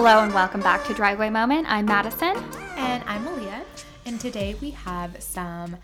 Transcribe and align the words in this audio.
Hello 0.00 0.22
and 0.22 0.32
welcome 0.32 0.60
back 0.60 0.84
to 0.84 0.94
Driveway 0.94 1.28
Moment. 1.28 1.66
I'm 1.68 1.84
Madison. 1.84 2.36
And 2.76 3.02
I'm 3.08 3.24
Malia. 3.24 3.64
And 4.06 4.20
today 4.20 4.54
we 4.60 4.70
have 4.70 5.20
some 5.20 5.76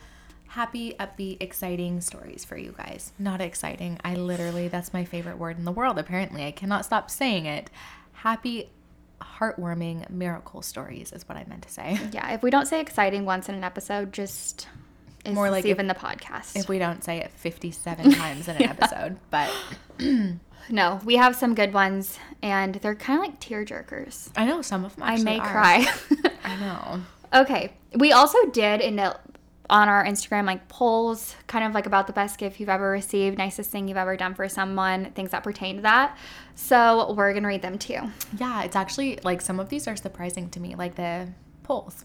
happy, 0.46 0.94
upbeat, 1.00 1.38
exciting 1.40 2.00
stories 2.00 2.44
for 2.44 2.56
you 2.56 2.72
guys. 2.78 3.12
Not 3.18 3.40
exciting. 3.40 3.98
I 4.04 4.14
literally, 4.14 4.68
that's 4.68 4.92
my 4.92 5.04
favorite 5.04 5.36
word 5.36 5.58
in 5.58 5.64
the 5.64 5.72
world, 5.72 5.98
apparently. 5.98 6.44
I 6.44 6.52
cannot 6.52 6.84
stop 6.84 7.10
saying 7.10 7.46
it. 7.46 7.70
Happy, 8.12 8.70
heartwarming 9.20 10.08
miracle 10.10 10.62
stories 10.62 11.10
is 11.10 11.28
what 11.28 11.36
I 11.36 11.44
meant 11.48 11.62
to 11.62 11.70
say. 11.72 11.98
Yeah, 12.12 12.34
if 12.34 12.42
we 12.44 12.50
don't 12.50 12.66
say 12.66 12.80
exciting 12.80 13.24
once 13.24 13.48
in 13.48 13.56
an 13.56 13.64
episode, 13.64 14.12
just 14.12 14.68
is 15.24 15.34
More 15.34 15.50
like 15.50 15.64
even 15.64 15.88
the 15.88 15.94
podcast. 15.94 16.54
If 16.54 16.68
we 16.68 16.78
don't 16.78 17.02
say 17.02 17.18
it 17.18 17.32
57 17.32 18.12
times 18.12 18.46
in 18.46 18.56
an 18.58 18.62
episode, 18.78 19.16
but 19.30 19.50
no, 20.68 21.00
we 21.04 21.16
have 21.16 21.36
some 21.36 21.54
good 21.54 21.72
ones, 21.72 22.18
and 22.42 22.76
they're 22.76 22.94
kind 22.94 23.18
of 23.18 23.24
like 23.24 23.40
tear 23.40 23.64
jerkers. 23.64 24.30
I 24.36 24.44
know 24.44 24.62
some 24.62 24.84
of 24.84 24.96
them 24.96 25.04
I 25.04 25.16
may 25.18 25.38
are. 25.38 25.50
cry. 25.50 25.86
I 26.44 26.56
know. 26.56 27.02
okay, 27.42 27.72
we 27.94 28.12
also 28.12 28.38
did 28.50 28.80
in 28.80 28.96
the 28.96 29.18
on 29.70 29.88
our 29.88 30.04
Instagram 30.04 30.44
like 30.44 30.68
polls, 30.68 31.36
kind 31.46 31.64
of 31.64 31.72
like 31.72 31.86
about 31.86 32.06
the 32.06 32.12
best 32.12 32.38
gift 32.38 32.60
you've 32.60 32.68
ever 32.68 32.90
received, 32.90 33.38
nicest 33.38 33.70
thing 33.70 33.88
you've 33.88 33.96
ever 33.96 34.16
done 34.16 34.34
for 34.34 34.48
someone, 34.48 35.06
things 35.12 35.30
that 35.30 35.42
pertain 35.42 35.76
to 35.76 35.82
that. 35.82 36.16
So 36.54 37.12
we're 37.14 37.32
gonna 37.32 37.48
read 37.48 37.62
them 37.62 37.78
too. 37.78 37.98
Yeah, 38.38 38.62
it's 38.62 38.76
actually 38.76 39.18
like 39.24 39.40
some 39.40 39.58
of 39.58 39.68
these 39.70 39.88
are 39.88 39.96
surprising 39.96 40.50
to 40.50 40.60
me, 40.60 40.74
like 40.74 40.96
the 40.96 41.28
polls. 41.62 42.04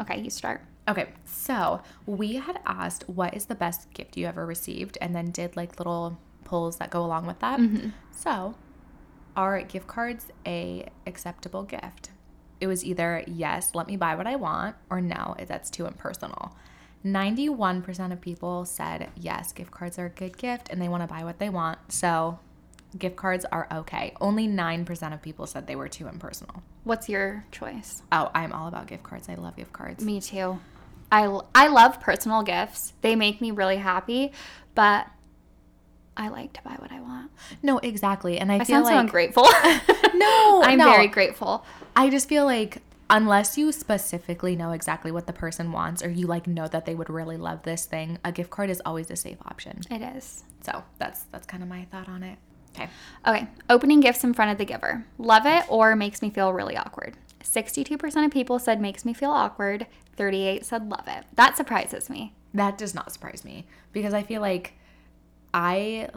Okay, 0.00 0.20
you 0.20 0.30
start. 0.30 0.62
Okay, 0.88 1.08
so 1.24 1.82
we 2.06 2.36
had 2.36 2.60
asked 2.66 3.08
what 3.08 3.34
is 3.34 3.46
the 3.46 3.54
best 3.54 3.92
gift 3.92 4.16
you 4.16 4.26
ever 4.26 4.44
received, 4.46 4.98
and 5.00 5.14
then 5.14 5.30
did 5.30 5.56
like 5.56 5.78
little 5.78 6.18
polls 6.48 6.78
that 6.78 6.90
go 6.90 7.04
along 7.04 7.26
with 7.26 7.38
that. 7.40 7.60
Mm-hmm. 7.60 7.90
So, 8.10 8.54
are 9.36 9.60
gift 9.62 9.86
cards 9.86 10.26
a 10.46 10.88
acceptable 11.06 11.62
gift? 11.62 12.10
It 12.60 12.66
was 12.66 12.84
either 12.84 13.22
yes, 13.26 13.74
let 13.74 13.86
me 13.86 13.96
buy 13.96 14.16
what 14.16 14.26
I 14.26 14.36
want, 14.36 14.74
or 14.90 15.00
no, 15.00 15.36
that's 15.46 15.70
too 15.70 15.86
impersonal. 15.86 16.56
91% 17.04 18.12
of 18.12 18.20
people 18.20 18.64
said 18.64 19.10
yes, 19.16 19.52
gift 19.52 19.70
cards 19.70 19.98
are 19.98 20.06
a 20.06 20.10
good 20.10 20.36
gift 20.36 20.68
and 20.70 20.82
they 20.82 20.88
want 20.88 21.02
to 21.02 21.06
buy 21.06 21.22
what 21.22 21.38
they 21.38 21.48
want. 21.48 21.78
So, 21.92 22.40
gift 22.98 23.16
cards 23.16 23.44
are 23.52 23.68
okay. 23.72 24.14
Only 24.20 24.48
9% 24.48 25.14
of 25.14 25.22
people 25.22 25.46
said 25.46 25.66
they 25.66 25.76
were 25.76 25.88
too 25.88 26.08
impersonal. 26.08 26.62
What's 26.84 27.08
your 27.08 27.44
choice? 27.52 28.02
Oh, 28.10 28.30
I'm 28.34 28.52
all 28.52 28.66
about 28.66 28.86
gift 28.86 29.02
cards. 29.04 29.28
I 29.28 29.34
love 29.34 29.56
gift 29.56 29.72
cards. 29.72 30.04
Me 30.04 30.20
too. 30.20 30.58
I, 31.12 31.40
I 31.54 31.68
love 31.68 32.00
personal 32.00 32.42
gifts. 32.42 32.92
They 33.00 33.14
make 33.14 33.40
me 33.40 33.50
really 33.50 33.76
happy, 33.76 34.32
but 34.74 35.06
I 36.18 36.28
like 36.28 36.52
to 36.54 36.62
buy 36.62 36.74
what 36.78 36.90
I 36.90 37.00
want. 37.00 37.30
No, 37.62 37.78
exactly. 37.78 38.38
And 38.38 38.50
I, 38.50 38.56
I 38.56 38.58
feel 38.58 38.84
sound 38.84 38.84
like 38.84 38.94
so 38.94 38.98
ungrateful. 38.98 39.42
no, 40.14 40.62
I'm 40.64 40.78
no. 40.78 40.90
very 40.90 41.06
grateful. 41.06 41.64
I 41.94 42.10
just 42.10 42.28
feel 42.28 42.44
like 42.44 42.82
unless 43.08 43.56
you 43.56 43.70
specifically 43.72 44.56
know 44.56 44.72
exactly 44.72 45.10
what 45.12 45.26
the 45.26 45.32
person 45.32 45.72
wants 45.72 46.02
or 46.02 46.10
you 46.10 46.26
like 46.26 46.46
know 46.46 46.66
that 46.68 46.84
they 46.84 46.94
would 46.94 47.08
really 47.08 47.36
love 47.36 47.62
this 47.62 47.86
thing, 47.86 48.18
a 48.24 48.32
gift 48.32 48.50
card 48.50 48.68
is 48.68 48.82
always 48.84 49.10
a 49.10 49.16
safe 49.16 49.38
option. 49.46 49.80
It 49.90 50.02
is. 50.02 50.42
So 50.62 50.82
that's 50.98 51.22
that's 51.30 51.46
kind 51.46 51.62
of 51.62 51.68
my 51.68 51.84
thought 51.84 52.08
on 52.08 52.24
it. 52.24 52.38
Okay. 52.74 52.90
Okay, 53.26 53.48
opening 53.70 54.00
gifts 54.00 54.24
in 54.24 54.34
front 54.34 54.50
of 54.50 54.58
the 54.58 54.64
giver. 54.64 55.04
Love 55.18 55.46
it 55.46 55.64
or 55.68 55.94
makes 55.96 56.20
me 56.20 56.30
feel 56.30 56.52
really 56.52 56.76
awkward. 56.76 57.14
62% 57.42 58.24
of 58.24 58.30
people 58.30 58.58
said 58.58 58.80
makes 58.80 59.04
me 59.04 59.14
feel 59.14 59.30
awkward. 59.30 59.86
38 60.16 60.66
said 60.66 60.90
love 60.90 61.06
it. 61.06 61.24
That 61.34 61.56
surprises 61.56 62.10
me. 62.10 62.34
That 62.52 62.76
does 62.76 62.94
not 62.94 63.12
surprise 63.12 63.44
me 63.44 63.66
because 63.92 64.12
I 64.12 64.22
feel 64.22 64.40
like 64.40 64.74
I 65.52 66.08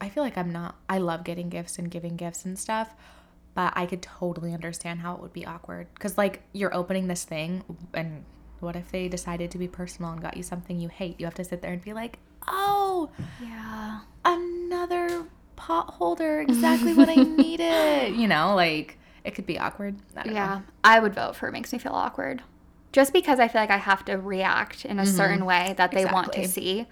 I 0.00 0.08
feel 0.08 0.22
like 0.22 0.36
I'm 0.36 0.52
not 0.52 0.76
I 0.88 0.98
love 0.98 1.24
getting 1.24 1.48
gifts 1.48 1.78
and 1.78 1.90
giving 1.90 2.16
gifts 2.16 2.44
and 2.44 2.58
stuff, 2.58 2.94
but 3.54 3.72
I 3.76 3.86
could 3.86 4.02
totally 4.02 4.52
understand 4.52 5.00
how 5.00 5.14
it 5.14 5.20
would 5.20 5.32
be 5.32 5.46
awkward 5.46 5.88
cuz 5.98 6.18
like 6.18 6.42
you're 6.52 6.74
opening 6.74 7.08
this 7.08 7.24
thing 7.24 7.64
and 7.94 8.24
what 8.60 8.76
if 8.76 8.90
they 8.90 9.08
decided 9.08 9.50
to 9.50 9.58
be 9.58 9.68
personal 9.68 10.12
and 10.12 10.20
got 10.20 10.36
you 10.36 10.42
something 10.42 10.78
you 10.80 10.88
hate? 10.88 11.20
You 11.20 11.26
have 11.26 11.34
to 11.34 11.44
sit 11.44 11.60
there 11.60 11.72
and 11.72 11.82
be 11.82 11.92
like, 11.92 12.18
"Oh, 12.48 13.10
Yeah. 13.40 14.00
another 14.24 15.26
pot 15.56 15.90
holder 15.94 16.40
exactly 16.40 16.94
what 16.94 17.08
I 17.08 17.14
needed. 17.36 18.14
You 18.14 18.28
know, 18.28 18.54
like 18.54 18.98
it 19.24 19.34
could 19.34 19.46
be 19.46 19.58
awkward. 19.58 19.96
I 20.16 20.28
Yeah. 20.28 20.46
know. 20.46 20.62
I 20.84 21.00
would 21.00 21.14
vote 21.14 21.34
for 21.36 21.48
it 21.48 21.52
makes 21.52 21.72
me 21.72 21.78
feel 21.78 21.92
awkward. 21.92 22.42
Just 22.92 23.12
because 23.12 23.40
I 23.40 23.48
feel 23.48 23.60
like 23.60 23.70
I 23.70 23.78
have 23.78 24.04
to 24.06 24.16
react 24.16 24.84
in 24.84 24.98
a 24.98 25.02
mm-hmm. 25.02 25.16
certain 25.16 25.44
way 25.44 25.74
that 25.76 25.90
they 25.90 26.06
want 26.06 26.32
to 26.34 26.46
see. 26.48 26.86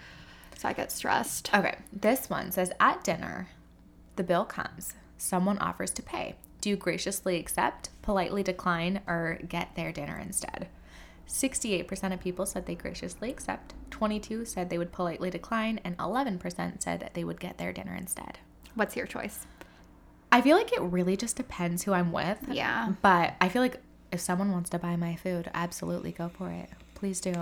So 0.56 0.69
I 0.69 0.72
get 0.72 0.92
stressed. 0.92 1.54
Okay, 1.54 1.76
this 1.92 2.31
one 2.31 2.53
says 2.53 2.72
at 2.81 3.04
dinner, 3.04 3.48
the 4.16 4.25
bill 4.25 4.44
comes. 4.44 4.94
Someone 5.19 5.59
offers 5.59 5.91
to 5.92 6.03
pay. 6.03 6.37
Do 6.60 6.70
you 6.70 6.76
graciously 6.76 7.37
accept, 7.37 7.91
politely 8.03 8.42
decline, 8.42 9.00
or 9.06 9.38
get 9.48 9.75
their 9.75 9.92
dinner 9.92 10.19
instead? 10.19 10.69
68% 11.28 12.12
of 12.12 12.20
people 12.20 12.47
said 12.47 12.66
they 12.66 12.75
graciously 12.75 13.31
accept, 13.31 13.75
22 13.91 14.44
said 14.44 14.69
they 14.70 14.78
would 14.78 14.92
politely 14.92 15.31
decline, 15.31 15.81
and 15.84 15.97
11% 15.98 16.82
said 16.82 17.00
that 17.00 17.15
they 17.15 17.25
would 17.25 17.41
get 17.41 17.59
their 17.59 17.72
dinner 17.72 17.94
instead. 17.94 18.38
What's 18.75 18.97
your 18.97 19.06
choice? 19.06 19.47
I 20.32 20.41
feel 20.41 20.56
like 20.56 20.72
it 20.72 20.81
really 20.81 21.16
just 21.16 21.36
depends 21.36 21.84
who 21.84 21.92
I'm 21.92 22.12
with. 22.12 22.38
Yeah. 22.50 22.92
But 23.03 23.34
I 23.41 23.48
feel 23.48 23.62
like 23.62 23.81
if 24.10 24.21
someone 24.21 24.53
wants 24.53 24.71
to 24.71 24.78
buy 24.78 24.97
my 24.97 25.16
food, 25.16 25.50
absolutely 25.54 26.12
go 26.12 26.28
for 26.28 26.50
it. 26.50 26.71
Please 26.94 27.21
do. 27.21 27.34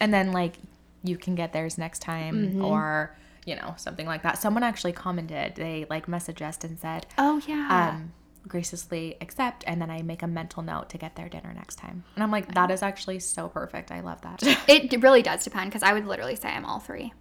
And 0.00 0.14
then 0.14 0.32
like 0.32 0.56
you 1.02 1.16
can 1.16 1.34
get 1.34 1.52
theirs 1.52 1.78
next 1.78 2.00
time 2.00 2.62
or 2.62 3.16
you 3.46 3.56
know, 3.56 3.74
something 3.78 4.06
like 4.06 4.22
that. 4.22 4.36
Someone 4.38 4.62
actually 4.62 4.92
commented, 4.92 5.54
they 5.56 5.86
like 5.88 6.06
messaged 6.06 6.42
us 6.46 6.58
and 6.62 6.78
said, 6.78 7.06
Oh, 7.16 7.40
yeah. 7.48 7.92
um, 7.96 8.12
graciously 8.46 9.16
accept 9.22 9.64
and 9.66 9.80
then 9.80 9.90
I 9.90 10.02
make 10.02 10.22
a 10.22 10.26
mental 10.26 10.62
note 10.62 10.90
to 10.90 10.98
get 10.98 11.16
their 11.16 11.28
dinner 11.28 11.52
next 11.54 11.76
time. 11.76 12.04
And 12.14 12.22
I'm 12.22 12.30
like, 12.30 12.54
that 12.54 12.70
is 12.70 12.82
actually 12.82 13.18
so 13.20 13.48
perfect. 13.48 13.90
I 13.90 14.00
love 14.00 14.20
that. 14.22 14.42
it 14.68 15.02
really 15.02 15.22
does 15.22 15.42
depend 15.42 15.70
because 15.70 15.82
I 15.82 15.92
would 15.94 16.06
literally 16.06 16.36
say 16.36 16.48
I'm 16.50 16.66
all 16.66 16.80
three. 16.80 17.12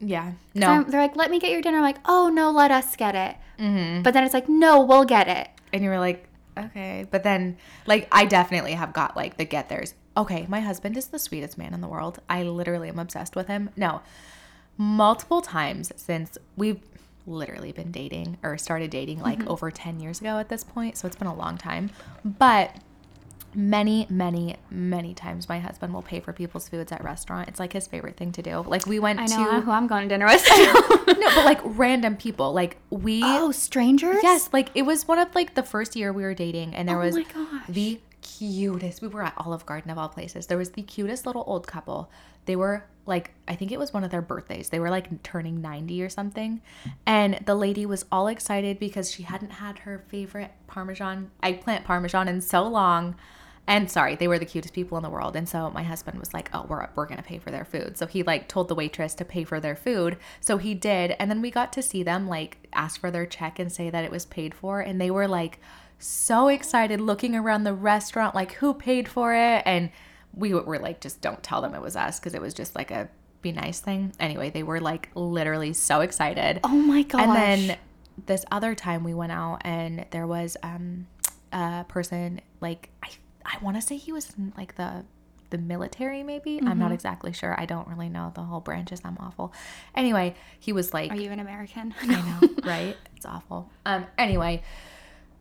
yeah. 0.00 0.32
No. 0.54 0.68
I'm- 0.70 0.86
they're 0.90 1.00
like, 1.02 1.14
let 1.14 1.30
me 1.30 1.38
get 1.38 1.50
your 1.50 1.60
dinner. 1.60 1.76
I'm 1.76 1.82
like, 1.82 1.98
oh, 2.06 2.30
no, 2.32 2.50
let 2.50 2.70
us 2.70 2.96
get 2.96 3.14
it. 3.14 3.36
But 4.02 4.12
then 4.14 4.24
it's 4.24 4.34
like, 4.34 4.48
no, 4.48 4.82
we'll 4.82 5.04
get 5.04 5.28
it. 5.28 5.48
and 5.74 5.84
you 5.84 5.90
were 5.90 5.98
like, 5.98 6.26
okay. 6.58 7.06
But 7.10 7.22
then, 7.22 7.58
like, 7.86 8.08
I 8.10 8.24
definitely 8.24 8.72
have 8.72 8.92
got 8.94 9.14
like 9.16 9.36
the 9.36 9.44
get 9.44 9.68
theirs. 9.68 9.94
Okay, 10.16 10.46
my 10.48 10.60
husband 10.60 10.96
is 10.96 11.08
the 11.08 11.18
sweetest 11.18 11.58
man 11.58 11.74
in 11.74 11.80
the 11.80 11.88
world. 11.88 12.20
I 12.28 12.42
literally 12.42 12.88
am 12.88 12.98
obsessed 12.98 13.36
with 13.36 13.48
him. 13.48 13.70
No, 13.76 14.00
multiple 14.78 15.42
times 15.42 15.92
since 15.96 16.38
we've 16.56 16.80
literally 17.26 17.72
been 17.72 17.90
dating 17.90 18.38
or 18.42 18.56
started 18.56 18.90
dating 18.90 19.20
like 19.20 19.40
mm-hmm. 19.40 19.48
over 19.48 19.70
10 19.70 20.00
years 20.00 20.20
ago 20.20 20.38
at 20.38 20.48
this 20.48 20.64
point. 20.64 20.96
So 20.96 21.06
it's 21.06 21.16
been 21.16 21.28
a 21.28 21.34
long 21.34 21.58
time. 21.58 21.90
But 22.24 22.76
many, 23.56 24.06
many, 24.10 24.56
many 24.70 25.14
times 25.14 25.48
my 25.48 25.58
husband 25.58 25.92
will 25.92 26.02
pay 26.02 26.20
for 26.20 26.32
people's 26.32 26.68
foods 26.68 26.92
at 26.92 27.02
restaurant. 27.02 27.48
It's 27.48 27.58
like 27.58 27.72
his 27.72 27.86
favorite 27.86 28.16
thing 28.16 28.30
to 28.32 28.42
do. 28.42 28.62
Like, 28.66 28.86
we 28.86 28.98
went 28.98 29.18
I 29.18 29.26
know 29.26 29.50
to, 29.50 29.60
who 29.62 29.70
I'm 29.70 29.86
going 29.86 30.08
to 30.08 30.14
dinner 30.14 30.26
with. 30.26 30.46
no, 31.18 31.34
but 31.34 31.44
like 31.44 31.60
random 31.64 32.16
people. 32.16 32.52
Like, 32.52 32.76
we. 32.90 33.22
oh, 33.24 33.50
strangers? 33.50 34.18
Yes, 34.22 34.50
like 34.52 34.70
it 34.74 34.82
was 34.82 35.08
one 35.08 35.18
of 35.18 35.34
like 35.34 35.54
the 35.54 35.62
first 35.62 35.96
year 35.96 36.12
we 36.12 36.22
were 36.22 36.34
dating, 36.34 36.74
and 36.74 36.88
there 36.88 37.00
Oh 37.00 37.04
was 37.04 37.16
my 37.16 37.22
gosh. 37.24 37.62
the 37.68 38.00
cutest. 38.26 39.00
We 39.00 39.08
were 39.08 39.22
at 39.22 39.34
Olive 39.36 39.66
Garden 39.66 39.90
of 39.90 39.98
all 39.98 40.08
places. 40.08 40.46
There 40.46 40.58
was 40.58 40.70
the 40.70 40.82
cutest 40.82 41.26
little 41.26 41.44
old 41.46 41.66
couple. 41.66 42.10
They 42.46 42.56
were 42.56 42.84
like, 43.06 43.32
I 43.46 43.54
think 43.54 43.72
it 43.72 43.78
was 43.78 43.92
one 43.92 44.04
of 44.04 44.10
their 44.10 44.22
birthdays. 44.22 44.68
They 44.68 44.80
were 44.80 44.90
like 44.90 45.22
turning 45.22 45.60
90 45.60 46.02
or 46.02 46.08
something. 46.08 46.60
And 47.06 47.40
the 47.44 47.54
lady 47.54 47.86
was 47.86 48.04
all 48.10 48.28
excited 48.28 48.78
because 48.78 49.10
she 49.10 49.22
hadn't 49.22 49.50
had 49.50 49.80
her 49.80 50.04
favorite 50.08 50.50
Parmesan, 50.66 51.30
eggplant 51.42 51.84
Parmesan 51.84 52.28
in 52.28 52.40
so 52.40 52.64
long. 52.64 53.16
And 53.68 53.90
sorry, 53.90 54.14
they 54.14 54.28
were 54.28 54.38
the 54.38 54.46
cutest 54.46 54.74
people 54.74 54.96
in 54.96 55.02
the 55.02 55.10
world. 55.10 55.34
And 55.34 55.48
so 55.48 55.70
my 55.70 55.82
husband 55.82 56.20
was 56.20 56.32
like, 56.32 56.50
"Oh, 56.54 56.66
we're 56.68 56.88
we're 56.94 57.06
gonna 57.06 57.22
pay 57.22 57.38
for 57.38 57.50
their 57.50 57.64
food." 57.64 57.98
So 57.98 58.06
he 58.06 58.22
like 58.22 58.46
told 58.48 58.68
the 58.68 58.76
waitress 58.76 59.12
to 59.14 59.24
pay 59.24 59.42
for 59.42 59.58
their 59.58 59.74
food. 59.74 60.18
So 60.40 60.56
he 60.58 60.72
did, 60.74 61.16
and 61.18 61.28
then 61.28 61.42
we 61.42 61.50
got 61.50 61.72
to 61.72 61.82
see 61.82 62.04
them 62.04 62.28
like 62.28 62.68
ask 62.72 63.00
for 63.00 63.10
their 63.10 63.26
check 63.26 63.58
and 63.58 63.72
say 63.72 63.90
that 63.90 64.04
it 64.04 64.12
was 64.12 64.24
paid 64.24 64.54
for, 64.54 64.78
and 64.80 65.00
they 65.00 65.10
were 65.10 65.26
like 65.26 65.58
so 65.98 66.48
excited, 66.48 67.00
looking 67.00 67.34
around 67.34 67.64
the 67.64 67.74
restaurant, 67.74 68.34
like 68.34 68.52
who 68.52 68.74
paid 68.74 69.08
for 69.08 69.34
it, 69.34 69.62
and 69.66 69.90
we 70.34 70.52
were 70.54 70.78
like, 70.78 71.00
just 71.00 71.20
don't 71.20 71.42
tell 71.42 71.62
them 71.62 71.74
it 71.74 71.80
was 71.80 71.96
us 71.96 72.18
because 72.20 72.34
it 72.34 72.40
was 72.42 72.52
just 72.54 72.74
like 72.76 72.90
a 72.90 73.08
be 73.42 73.52
nice 73.52 73.80
thing. 73.80 74.12
Anyway, 74.20 74.50
they 74.50 74.62
were 74.62 74.80
like 74.80 75.10
literally 75.14 75.72
so 75.72 76.00
excited. 76.00 76.60
Oh 76.64 76.68
my 76.68 77.02
gosh. 77.02 77.22
And 77.22 77.34
then 77.34 77.78
this 78.26 78.44
other 78.50 78.74
time 78.74 79.04
we 79.04 79.14
went 79.14 79.32
out 79.32 79.58
and 79.62 80.06
there 80.10 80.26
was 80.26 80.56
um 80.62 81.06
a 81.52 81.84
person 81.88 82.40
like 82.60 82.90
I 83.02 83.08
I 83.44 83.58
want 83.62 83.76
to 83.76 83.82
say 83.82 83.96
he 83.96 84.12
was 84.12 84.32
in, 84.36 84.52
like 84.56 84.74
the 84.76 85.04
the 85.50 85.58
military 85.58 86.22
maybe. 86.22 86.58
I'm 86.58 86.64
Mm-hmm. 86.66 86.78
not 86.80 86.92
exactly 86.92 87.32
sure. 87.32 87.54
I 87.58 87.66
don't 87.66 87.86
really 87.88 88.08
know 88.08 88.32
the 88.34 88.42
whole 88.42 88.60
branches. 88.60 89.00
I'm 89.04 89.16
awful. 89.20 89.52
Anyway, 89.94 90.34
he 90.58 90.72
was 90.72 90.92
like 90.92 91.12
Are 91.12 91.16
you 91.16 91.30
an 91.30 91.38
American? 91.40 91.94
I 92.02 92.06
know, 92.06 92.48
right? 92.64 92.96
It's 93.16 93.24
awful. 93.26 93.70
Um 93.86 94.06
anyway, 94.18 94.62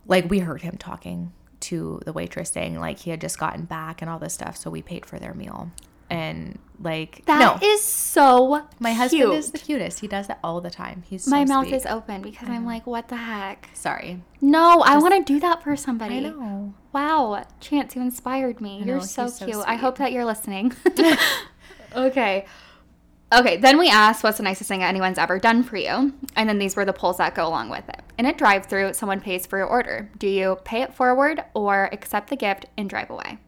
like 0.08 0.30
we 0.30 0.40
heard 0.40 0.62
him 0.62 0.78
talking 0.78 1.34
to 1.62 2.00
the 2.06 2.14
waitress 2.14 2.50
saying 2.52 2.80
like 2.80 3.00
he 3.00 3.10
had 3.10 3.22
just 3.22 3.40
gotten 3.40 3.66
back 3.66 4.02
and 4.02 4.10
all 4.10 4.20
this 4.20 4.34
stuff, 4.34 4.56
so 4.58 4.70
we 4.70 4.82
paid 4.82 5.06
for 5.06 5.18
their 5.20 5.34
meal. 5.34 5.72
and 6.10 6.60
like 6.80 7.24
That 7.26 7.40
no. 7.40 7.58
is 7.68 7.82
so 7.82 8.64
my 8.80 8.92
husband 8.94 9.34
is 9.34 9.52
the 9.52 9.58
cutest. 9.58 10.02
He 10.02 10.08
does 10.08 10.30
it 10.30 10.36
all 10.44 10.60
the 10.62 10.70
time. 10.70 11.04
He's 11.10 11.24
so 11.24 11.32
My 11.32 11.46
mouth 11.46 11.68
sweet. 11.68 11.76
is 11.78 11.86
open 11.86 12.22
because 12.22 12.50
I'm 12.50 12.66
like, 12.66 12.86
what 12.86 13.08
the 13.08 13.16
heck? 13.16 13.70
sorry. 13.74 14.22
No, 14.42 14.82
I 14.82 14.98
want 14.98 15.14
to 15.16 15.34
do 15.34 15.40
that 15.40 15.64
for 15.64 15.76
somebody. 15.76 16.18
I 16.18 16.20
know. 16.20 16.74
Wow, 16.94 17.44
Chance, 17.60 17.96
you 17.96 18.02
inspired 18.02 18.62
me. 18.62 18.82
I 18.84 18.86
You're 18.86 19.02
so 19.02 19.32
cute. 19.32 19.64
I 19.66 19.76
hope 19.76 19.98
that 19.98 20.12
you're 20.12 20.26
listening. 20.26 20.74
okay. 21.96 22.46
Okay, 23.36 23.58
then 23.58 23.78
we 23.78 23.90
asked 23.90 24.24
what's 24.24 24.38
the 24.38 24.44
nicest 24.44 24.70
thing 24.70 24.82
anyone's 24.82 25.18
ever 25.18 25.40
done 25.40 25.62
for 25.62 25.76
you? 25.76 26.14
And 26.38 26.48
then 26.48 26.58
these 26.58 26.78
were 26.78 26.86
the 26.86 26.94
polls 26.94 27.18
that 27.18 27.36
go 27.36 27.46
along 27.46 27.70
with 27.70 27.88
it. 27.90 28.02
In 28.18 28.26
a 28.28 28.34
drive 28.34 28.68
through, 28.68 28.94
someone 28.94 29.20
pays 29.20 29.46
for 29.46 29.58
your 29.58 29.68
order. 29.68 30.10
Do 30.18 30.28
you 30.28 30.58
pay 30.64 30.84
it 30.84 30.94
forward 30.94 31.44
or 31.54 31.90
accept 31.92 32.30
the 32.30 32.38
gift 32.38 32.68
and 32.78 32.90
drive 32.90 33.10
away? 33.10 33.40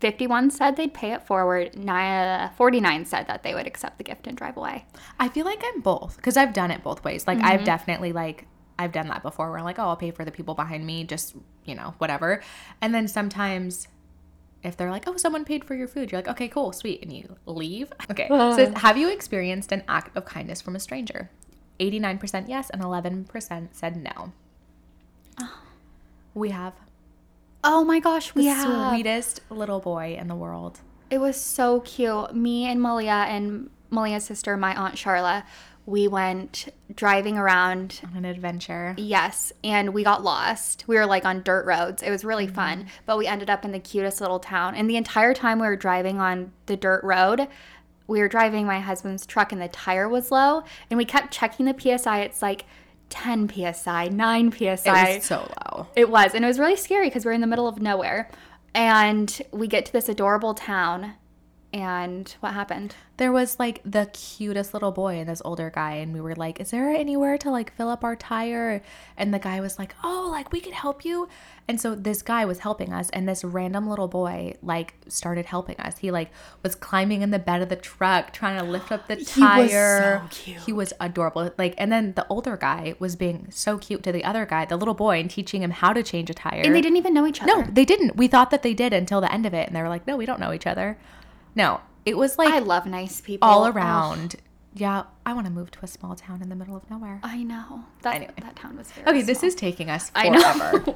51 0.00 0.50
said 0.50 0.76
they'd 0.76 0.92
pay 0.92 1.12
it 1.12 1.26
forward. 1.26 1.74
Ni- 1.74 2.48
49 2.54 3.06
said 3.06 3.28
that 3.28 3.42
they 3.42 3.54
would 3.54 3.66
accept 3.66 3.96
the 3.96 4.04
gift 4.04 4.26
and 4.26 4.36
drive 4.36 4.58
away. 4.58 4.84
I 5.18 5.30
feel 5.30 5.46
like 5.46 5.62
I'm 5.64 5.80
both 5.80 6.16
because 6.16 6.36
I've 6.36 6.52
done 6.52 6.70
it 6.70 6.82
both 6.82 7.02
ways. 7.02 7.26
Like 7.26 7.38
I've 7.38 7.60
mm-hmm. 7.60 7.64
definitely 7.64 8.12
like 8.12 8.46
I've 8.78 8.92
done 8.92 9.08
that 9.08 9.22
before 9.22 9.48
where 9.48 9.58
I'm 9.58 9.64
like, 9.64 9.78
oh, 9.78 9.84
I'll 9.84 9.96
pay 9.96 10.10
for 10.10 10.24
the 10.26 10.32
people 10.32 10.54
behind 10.54 10.84
me, 10.84 11.04
just 11.04 11.34
you 11.64 11.74
know, 11.74 11.94
whatever. 11.96 12.42
And 12.82 12.94
then 12.94 13.08
sometimes 13.08 13.88
if 14.62 14.76
they're 14.76 14.90
like, 14.90 15.04
oh, 15.08 15.16
someone 15.16 15.44
paid 15.44 15.64
for 15.64 15.74
your 15.74 15.88
food, 15.88 16.12
you're 16.12 16.20
like, 16.20 16.28
okay, 16.28 16.48
cool, 16.48 16.72
sweet, 16.72 17.02
and 17.02 17.12
you 17.12 17.36
leave. 17.46 17.92
Okay. 18.10 18.28
Uh. 18.30 18.56
So 18.56 18.72
have 18.78 18.96
you 18.96 19.08
experienced 19.08 19.72
an 19.72 19.82
act 19.88 20.16
of 20.16 20.24
kindness 20.24 20.60
from 20.60 20.76
a 20.76 20.80
stranger? 20.80 21.30
89% 21.78 22.48
yes, 22.48 22.68
and 22.70 22.82
11% 22.82 23.68
said 23.72 23.96
no. 23.96 24.32
Oh. 25.40 25.62
We 26.34 26.50
have 26.50 26.74
Oh 27.62 27.84
my 27.84 28.00
gosh, 28.00 28.34
we 28.34 28.44
the 28.44 28.54
have. 28.54 28.90
sweetest 28.92 29.40
little 29.50 29.80
boy 29.80 30.16
in 30.18 30.28
the 30.28 30.34
world. 30.34 30.80
It 31.10 31.18
was 31.18 31.38
so 31.38 31.80
cute. 31.80 32.34
Me 32.34 32.66
and 32.66 32.80
Malia 32.80 33.26
and 33.28 33.68
Malia's 33.90 34.24
sister, 34.24 34.56
my 34.56 34.74
aunt 34.74 34.94
Charla, 34.94 35.44
we 35.90 36.06
went 36.06 36.72
driving 36.94 37.36
around. 37.36 38.00
On 38.04 38.16
an 38.16 38.24
adventure. 38.24 38.94
Yes, 38.96 39.52
and 39.64 39.92
we 39.92 40.04
got 40.04 40.22
lost. 40.22 40.84
We 40.86 40.96
were 40.96 41.06
like 41.06 41.24
on 41.24 41.42
dirt 41.42 41.66
roads. 41.66 42.02
It 42.02 42.10
was 42.10 42.24
really 42.24 42.46
mm-hmm. 42.46 42.54
fun, 42.54 42.86
but 43.06 43.18
we 43.18 43.26
ended 43.26 43.50
up 43.50 43.64
in 43.64 43.72
the 43.72 43.80
cutest 43.80 44.20
little 44.20 44.38
town. 44.38 44.76
And 44.76 44.88
the 44.88 44.96
entire 44.96 45.34
time 45.34 45.58
we 45.58 45.66
were 45.66 45.76
driving 45.76 46.20
on 46.20 46.52
the 46.66 46.76
dirt 46.76 47.02
road, 47.02 47.48
we 48.06 48.20
were 48.20 48.28
driving 48.28 48.66
my 48.66 48.80
husband's 48.80 49.26
truck 49.26 49.52
and 49.52 49.60
the 49.60 49.68
tire 49.68 50.08
was 50.08 50.30
low, 50.30 50.62
and 50.88 50.96
we 50.96 51.04
kept 51.04 51.32
checking 51.32 51.66
the 51.66 51.74
PSI. 51.78 52.20
It's 52.20 52.40
like 52.40 52.64
10 53.10 53.48
PSI, 53.48 54.08
9 54.08 54.52
PSI. 54.52 54.66
It 54.66 55.16
was 55.16 55.24
so 55.24 55.52
low. 55.66 55.88
It 55.96 56.08
was. 56.08 56.34
And 56.34 56.44
it 56.44 56.48
was 56.48 56.58
really 56.58 56.76
scary 56.76 57.08
because 57.08 57.24
we're 57.24 57.32
in 57.32 57.40
the 57.40 57.46
middle 57.46 57.66
of 57.66 57.80
nowhere. 57.80 58.30
And 58.72 59.42
we 59.50 59.66
get 59.66 59.84
to 59.86 59.92
this 59.92 60.08
adorable 60.08 60.54
town. 60.54 61.14
And 61.72 62.34
what 62.40 62.54
happened? 62.54 62.94
there 63.20 63.30
was 63.30 63.58
like 63.58 63.82
the 63.84 64.06
cutest 64.14 64.72
little 64.72 64.92
boy 64.92 65.18
and 65.18 65.28
this 65.28 65.42
older 65.44 65.68
guy 65.68 65.96
and 65.96 66.14
we 66.14 66.22
were 66.22 66.34
like 66.34 66.58
is 66.58 66.70
there 66.70 66.88
anywhere 66.88 67.36
to 67.36 67.50
like 67.50 67.70
fill 67.76 67.90
up 67.90 68.02
our 68.02 68.16
tire 68.16 68.80
and 69.18 69.34
the 69.34 69.38
guy 69.38 69.60
was 69.60 69.78
like 69.78 69.94
oh 70.02 70.28
like 70.32 70.50
we 70.52 70.58
could 70.58 70.72
help 70.72 71.04
you 71.04 71.28
and 71.68 71.78
so 71.78 71.94
this 71.94 72.22
guy 72.22 72.46
was 72.46 72.60
helping 72.60 72.94
us 72.94 73.10
and 73.10 73.28
this 73.28 73.44
random 73.44 73.86
little 73.86 74.08
boy 74.08 74.54
like 74.62 74.94
started 75.06 75.44
helping 75.44 75.76
us 75.80 75.98
he 75.98 76.10
like 76.10 76.30
was 76.62 76.74
climbing 76.74 77.20
in 77.20 77.30
the 77.30 77.38
bed 77.38 77.60
of 77.60 77.68
the 77.68 77.76
truck 77.76 78.32
trying 78.32 78.58
to 78.58 78.64
lift 78.64 78.90
up 78.90 79.06
the 79.06 79.16
tire. 79.16 79.60
He 79.60 79.62
was 79.64 79.70
so 79.70 80.42
cute. 80.44 80.62
he 80.62 80.72
was 80.72 80.92
adorable 80.98 81.50
like 81.58 81.74
and 81.76 81.92
then 81.92 82.14
the 82.14 82.26
older 82.30 82.56
guy 82.56 82.94
was 82.98 83.16
being 83.16 83.48
so 83.50 83.76
cute 83.76 84.02
to 84.04 84.12
the 84.12 84.24
other 84.24 84.46
guy 84.46 84.64
the 84.64 84.78
little 84.78 84.94
boy 84.94 85.20
and 85.20 85.28
teaching 85.28 85.62
him 85.62 85.72
how 85.72 85.92
to 85.92 86.02
change 86.02 86.30
a 86.30 86.34
tire 86.34 86.62
And 86.64 86.74
they 86.74 86.80
didn't 86.80 86.96
even 86.96 87.12
know 87.12 87.26
each 87.26 87.42
other. 87.42 87.54
no 87.54 87.70
they 87.70 87.84
didn't 87.84 88.16
we 88.16 88.28
thought 88.28 88.48
that 88.50 88.62
they 88.62 88.72
did 88.72 88.94
until 88.94 89.20
the 89.20 89.30
end 89.30 89.44
of 89.44 89.52
it 89.52 89.66
and 89.66 89.76
they 89.76 89.82
were 89.82 89.90
like 89.90 90.06
no 90.06 90.16
we 90.16 90.24
don't 90.24 90.40
know 90.40 90.54
each 90.54 90.66
other 90.66 90.96
no 91.54 91.80
it 92.06 92.16
was 92.16 92.38
like 92.38 92.52
I 92.52 92.60
love 92.60 92.86
nice 92.86 93.20
people. 93.20 93.46
all 93.48 93.64
Ugh, 93.64 93.76
around. 93.76 94.36
Yeah, 94.72 95.02
I 95.26 95.32
want 95.34 95.46
to 95.46 95.52
move 95.52 95.70
to 95.72 95.80
a 95.82 95.86
small 95.86 96.14
town 96.14 96.40
in 96.42 96.48
the 96.48 96.54
middle 96.56 96.76
of 96.76 96.88
nowhere. 96.90 97.20
I 97.22 97.42
know. 97.42 97.84
That, 98.02 98.14
Anyway. 98.16 98.32
that 98.40 98.56
town 98.56 98.76
was 98.78 98.90
very 98.92 99.06
Okay, 99.08 99.22
this 99.22 99.42
is 99.42 99.54
taking 99.54 99.90
us 99.90 100.10
forever. 100.10 100.94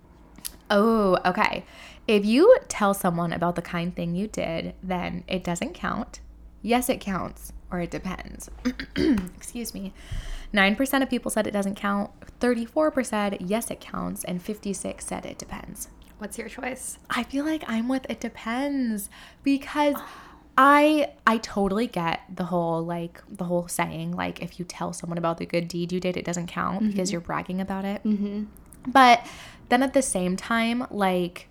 oh, 0.70 1.18
okay. 1.26 1.64
If 2.08 2.24
you 2.24 2.56
tell 2.68 2.94
someone 2.94 3.32
about 3.32 3.54
the 3.56 3.62
kind 3.62 3.94
thing 3.94 4.14
you 4.14 4.28
did, 4.28 4.74
then 4.82 5.24
it 5.28 5.44
doesn't 5.44 5.74
count. 5.74 6.20
Yes, 6.62 6.88
it 6.88 7.00
counts, 7.00 7.52
or 7.70 7.80
it 7.80 7.90
depends. 7.90 8.48
Excuse 8.96 9.74
me. 9.74 9.92
9% 10.54 11.02
of 11.02 11.10
people 11.10 11.30
said 11.30 11.46
it 11.46 11.52
doesn't 11.52 11.76
count, 11.76 12.10
34% 12.40 13.06
said 13.06 13.36
yes, 13.40 13.70
it 13.70 13.80
counts, 13.80 14.24
and 14.24 14.42
56 14.42 15.04
said 15.04 15.24
it 15.26 15.38
depends. 15.38 15.88
What's 16.20 16.36
your 16.36 16.48
choice? 16.48 16.98
I 17.08 17.22
feel 17.22 17.44
like 17.46 17.64
I'm 17.66 17.88
with 17.88 18.04
it 18.10 18.20
depends 18.20 19.08
because 19.42 19.96
I 20.58 21.12
I 21.26 21.38
totally 21.38 21.86
get 21.86 22.20
the 22.34 22.44
whole 22.44 22.84
like 22.84 23.22
the 23.30 23.44
whole 23.44 23.68
saying 23.68 24.14
like 24.14 24.42
if 24.42 24.58
you 24.58 24.66
tell 24.66 24.92
someone 24.92 25.16
about 25.16 25.38
the 25.38 25.46
good 25.46 25.66
deed 25.66 25.92
you 25.92 26.00
did 26.00 26.18
it 26.18 26.24
doesn't 26.26 26.48
count 26.48 26.86
because 26.90 27.10
you're 27.10 27.22
bragging 27.22 27.60
about 27.60 27.86
it. 27.86 28.04
Mm-hmm. 28.04 28.44
But 28.88 29.26
then 29.70 29.82
at 29.82 29.94
the 29.94 30.02
same 30.02 30.36
time 30.36 30.86
like 30.90 31.48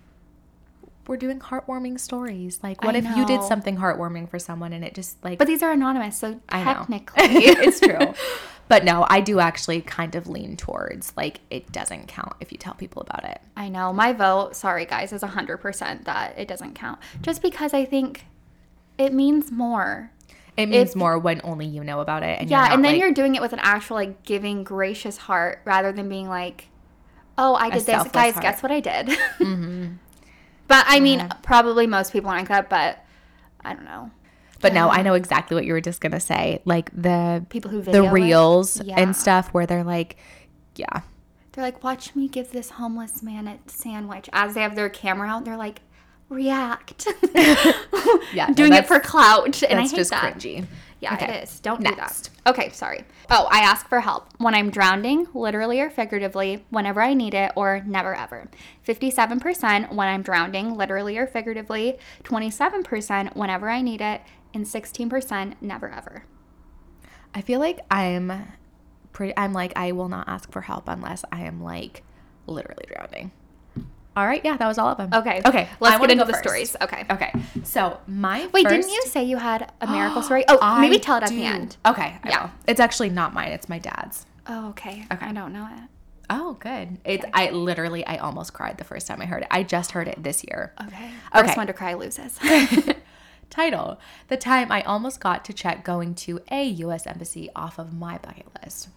we're 1.08 1.16
doing 1.16 1.40
heartwarming 1.40 1.98
stories. 1.98 2.60
Like 2.62 2.84
what 2.84 2.94
I 2.94 2.98
if 2.98 3.16
you 3.16 3.26
did 3.26 3.42
something 3.42 3.76
heartwarming 3.76 4.28
for 4.28 4.38
someone 4.38 4.72
and 4.72 4.84
it 4.84 4.94
just 4.94 5.22
like 5.24 5.38
But 5.40 5.48
these 5.48 5.64
are 5.64 5.72
anonymous, 5.72 6.16
so 6.16 6.40
I 6.48 6.62
know. 6.62 6.74
technically. 6.74 7.22
it's 7.24 7.80
true. 7.80 7.98
But 8.70 8.84
no, 8.84 9.04
I 9.10 9.20
do 9.20 9.40
actually 9.40 9.80
kind 9.82 10.14
of 10.14 10.28
lean 10.28 10.56
towards 10.56 11.12
like 11.16 11.40
it 11.50 11.72
doesn't 11.72 12.06
count 12.06 12.34
if 12.40 12.52
you 12.52 12.56
tell 12.56 12.74
people 12.74 13.02
about 13.02 13.24
it. 13.24 13.40
I 13.56 13.68
know. 13.68 13.92
My 13.92 14.12
vote, 14.12 14.54
sorry 14.54 14.86
guys, 14.86 15.12
is 15.12 15.22
100% 15.22 16.04
that 16.04 16.38
it 16.38 16.46
doesn't 16.46 16.74
count. 16.76 17.00
Just 17.20 17.42
because 17.42 17.74
I 17.74 17.84
think 17.84 18.26
it 18.96 19.12
means 19.12 19.50
more. 19.50 20.12
It 20.56 20.66
means 20.66 20.90
If- 20.90 20.96
more 20.96 21.18
when 21.18 21.40
only 21.42 21.66
you 21.66 21.82
know 21.82 21.98
about 22.00 22.22
it. 22.22 22.38
And 22.40 22.48
Yeah, 22.48 22.60
not, 22.60 22.72
and 22.74 22.84
then 22.84 22.92
like, 22.92 23.00
you're 23.00 23.12
doing 23.12 23.34
it 23.34 23.42
with 23.42 23.52
an 23.52 23.58
actual 23.60 23.96
like 23.96 24.22
giving 24.22 24.62
gracious 24.62 25.16
heart 25.16 25.62
rather 25.64 25.90
than 25.90 26.08
being 26.08 26.28
like, 26.28 26.68
"Oh, 27.36 27.54
I 27.56 27.70
did 27.70 27.86
this, 27.86 28.04
guys. 28.12 28.34
heart. 28.34 28.42
Guess 28.42 28.62
what 28.62 28.70
I 28.70 28.78
did." 28.80 29.06
Mm-hmm. 29.38 29.86
But 30.68 30.84
I 30.86 31.00
mean, 31.00 31.18
Yeah. 31.18 31.32
probably 31.42 31.88
most 31.88 32.12
people 32.12 32.30
aren't 32.30 32.48
like 32.48 32.68
that. 32.68 32.70
But 32.70 33.04
I 33.68 33.74
don't 33.74 33.84
know. 33.84 34.12
But 34.60 34.72
no, 34.74 34.88
I 34.88 35.02
know 35.02 35.14
exactly 35.14 35.54
what 35.54 35.64
you 35.64 35.72
were 35.72 35.80
just 35.80 36.00
gonna 36.00 36.20
say. 36.20 36.60
Like 36.64 36.90
the 36.92 37.44
People 37.48 37.70
who 37.70 37.80
the 37.82 38.02
reels 38.10 38.80
Yeah. 38.84 39.00
and 39.00 39.16
stuff 39.16 39.48
where 39.54 39.66
they're 39.66 39.84
like, 39.84 40.16
yeah, 40.76 41.00
They're 41.52 41.64
like, 41.64 41.82
"Watch 41.82 42.14
me 42.14 42.28
give 42.28 42.52
this 42.52 42.70
homeless 42.70 43.22
man 43.22 43.48
a 43.48 43.58
sandwich." 43.66 44.28
As 44.32 44.54
they 44.54 44.60
have 44.62 44.76
their 44.76 44.88
camera 44.88 45.28
out, 45.28 45.44
they're 45.44 45.56
like, 45.56 45.80
"React." 46.28 47.08
yeah, 47.34 48.46
no, 48.48 48.54
doing 48.54 48.72
it 48.72 48.86
for 48.86 49.00
clout, 49.00 49.62
and 49.64 49.78
I 49.80 49.82
hate 49.82 49.94
just 49.96 50.10
that. 50.10 50.34
cringy. 50.36 50.66
Yeah, 51.00 51.14
Okay. 51.14 51.38
it 51.38 51.44
is. 51.44 51.60
Don't 51.60 51.80
Next. 51.80 52.28
do 52.28 52.30
that. 52.44 52.50
Okay, 52.50 52.68
sorry. 52.72 53.04
Oh, 53.30 53.48
I 53.50 53.60
ask 53.60 53.88
for 53.88 54.00
help 54.00 54.28
when 54.36 54.54
I'm 54.54 54.68
drowning, 54.70 55.26
literally 55.32 55.80
or 55.80 55.88
figuratively, 55.88 56.62
whenever 56.68 57.00
I 57.00 57.14
need 57.14 57.32
it, 57.32 57.52
or 57.56 57.82
never 57.86 58.14
ever. 58.14 58.48
57% 58.86 59.92
when 59.94 60.08
I'm 60.08 60.20
drowning, 60.22 60.76
literally 60.76 61.16
or 61.16 61.26
figuratively, 61.26 61.98
27% 62.24 63.34
whenever 63.34 63.70
I 63.70 63.80
need 63.80 64.00
it, 64.02 64.20
and 64.54 64.64
16% 64.64 65.54
never 65.60 65.88
ever. 65.88 66.24
I 67.34 67.40
feel 67.42 67.60
like 67.60 67.80
I'm 67.90 68.32
pretty. 69.12 69.32
I'm 69.36 69.52
like 69.52 69.72
I 69.76 69.92
will 69.92 70.08
not 70.08 70.28
ask 70.28 70.50
for 70.52 70.62
help 70.62 70.88
unless 70.88 71.24
I 71.30 71.42
am 71.42 71.62
like 71.62 72.02
literally 72.46 72.84
drowning. 72.88 73.30
All 74.16 74.26
right, 74.26 74.40
yeah, 74.44 74.56
that 74.56 74.66
was 74.66 74.76
all 74.76 74.88
of 74.88 74.98
them. 74.98 75.10
Okay. 75.14 75.40
okay. 75.46 75.68
Let's 75.78 75.94
I 75.96 76.00
get 76.00 76.10
into 76.10 76.24
the 76.24 76.32
first. 76.32 76.42
stories. 76.44 76.76
Okay. 76.82 77.06
Okay, 77.08 77.32
so 77.62 78.00
my 78.08 78.48
Wait, 78.52 78.64
first, 78.64 78.74
didn't 78.88 78.88
you 78.90 79.02
say 79.06 79.22
you 79.22 79.36
had 79.36 79.72
a 79.80 79.86
miracle 79.86 80.20
story? 80.28 80.44
Oh, 80.48 80.80
maybe 80.80 80.96
I 80.96 80.98
tell 80.98 81.16
it 81.18 81.22
at 81.22 81.28
do. 81.28 81.36
the 81.36 81.44
end. 81.44 81.76
Okay, 81.86 82.18
I 82.22 82.28
Yeah. 82.28 82.42
will. 82.42 82.50
It's 82.66 82.80
actually 82.80 83.10
not 83.10 83.32
mine. 83.32 83.52
It's 83.52 83.68
my 83.68 83.78
dad's. 83.78 84.26
Oh, 84.48 84.70
okay. 84.70 85.04
Okay. 85.12 85.26
I 85.26 85.32
don't 85.32 85.52
know 85.52 85.68
it. 85.72 85.88
Oh, 86.28 86.54
good. 86.54 86.98
It's 87.04 87.24
I 87.32 87.50
literally 87.50 88.04
I 88.06 88.16
almost 88.16 88.52
cried 88.52 88.78
the 88.78 88.84
first 88.84 89.06
time 89.06 89.22
I 89.22 89.26
heard 89.26 89.42
it. 89.42 89.48
I 89.50 89.62
just 89.62 89.92
heard 89.92 90.08
it 90.08 90.20
this 90.22 90.44
year. 90.44 90.72
Okay. 90.82 91.10
First 91.32 91.44
Okay. 91.50 91.54
one 91.56 91.66
to 91.68 91.72
cry 91.72 91.94
loses. 91.94 92.36
Title: 93.50 93.98
The 94.28 94.36
time 94.36 94.70
I 94.70 94.82
almost 94.82 95.20
got 95.20 95.44
to 95.44 95.52
check 95.52 95.84
going 95.84 96.14
to 96.14 96.40
a 96.50 96.64
U.S. 96.64 97.06
embassy 97.06 97.50
off 97.56 97.78
of 97.78 97.92
my 97.92 98.16
bucket 98.16 98.46
list. 98.62 98.88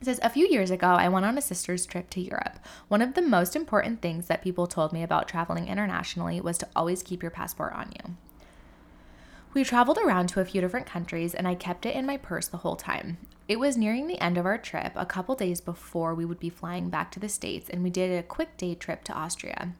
It 0.00 0.06
says 0.06 0.20
a 0.22 0.30
few 0.30 0.48
years 0.48 0.70
ago, 0.70 0.88
I 0.88 1.08
went 1.08 1.26
on 1.26 1.38
a 1.38 1.42
sister's 1.42 1.86
trip 1.86 2.10
to 2.10 2.20
Europe. 2.20 2.58
One 2.88 3.02
of 3.02 3.14
the 3.14 3.22
most 3.22 3.54
important 3.54 4.02
things 4.02 4.26
that 4.26 4.42
people 4.42 4.66
told 4.66 4.92
me 4.92 5.02
about 5.02 5.28
traveling 5.28 5.68
internationally 5.68 6.40
was 6.40 6.58
to 6.58 6.68
always 6.74 7.02
keep 7.02 7.22
your 7.22 7.30
passport 7.30 7.72
on 7.74 7.92
you. 7.92 8.16
We 9.54 9.64
traveled 9.64 9.98
around 9.98 10.28
to 10.28 10.40
a 10.40 10.44
few 10.44 10.60
different 10.60 10.86
countries 10.86 11.34
and 11.34 11.48
I 11.48 11.54
kept 11.54 11.86
it 11.86 11.94
in 11.94 12.04
my 12.04 12.18
purse 12.18 12.46
the 12.46 12.58
whole 12.58 12.76
time. 12.76 13.16
It 13.48 13.60
was 13.60 13.76
nearing 13.76 14.08
the 14.08 14.20
end 14.20 14.38
of 14.38 14.46
our 14.46 14.58
trip, 14.58 14.92
a 14.96 15.06
couple 15.06 15.36
days 15.36 15.60
before 15.60 16.14
we 16.14 16.24
would 16.24 16.40
be 16.40 16.50
flying 16.50 16.90
back 16.90 17.12
to 17.12 17.20
the 17.20 17.28
States, 17.28 17.70
and 17.70 17.82
we 17.84 17.90
did 17.90 18.18
a 18.18 18.24
quick 18.24 18.56
day 18.56 18.74
trip 18.74 19.04
to 19.04 19.12
Austria. 19.12 19.72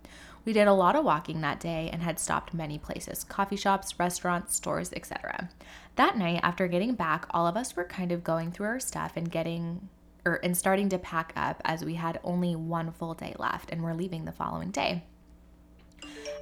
We 0.45 0.53
did 0.53 0.69
a 0.69 0.73
lot 0.73 0.95
of 0.95 1.05
walking 1.05 1.41
that 1.41 1.59
day 1.59 1.91
and 1.93 2.01
had 2.01 2.21
stopped 2.21 2.55
many 2.55 2.79
places 2.79 3.25
coffee 3.25 3.57
shops, 3.57 3.99
restaurants, 3.99 4.55
stores, 4.55 4.93
etc. 4.93 5.49
That 5.97 6.17
night, 6.17 6.39
after 6.45 6.69
getting 6.69 6.95
back, 6.95 7.27
all 7.31 7.49
of 7.49 7.57
us 7.57 7.75
were 7.75 7.85
kind 7.85 8.13
of 8.13 8.23
going 8.23 8.53
through 8.53 8.67
our 8.67 8.79
stuff 8.79 9.17
and 9.17 9.29
getting 9.29 9.89
or 10.25 10.35
and 10.45 10.57
starting 10.57 10.89
to 10.91 10.99
pack 10.99 11.33
up 11.35 11.61
as 11.65 11.85
we 11.85 11.95
had 11.95 12.21
only 12.23 12.55
one 12.55 12.93
full 12.93 13.15
day 13.15 13.35
left 13.39 13.73
and 13.73 13.83
we're 13.83 13.95
leaving 13.95 14.25
the 14.25 14.33
following 14.33 14.71
day. 14.71 15.03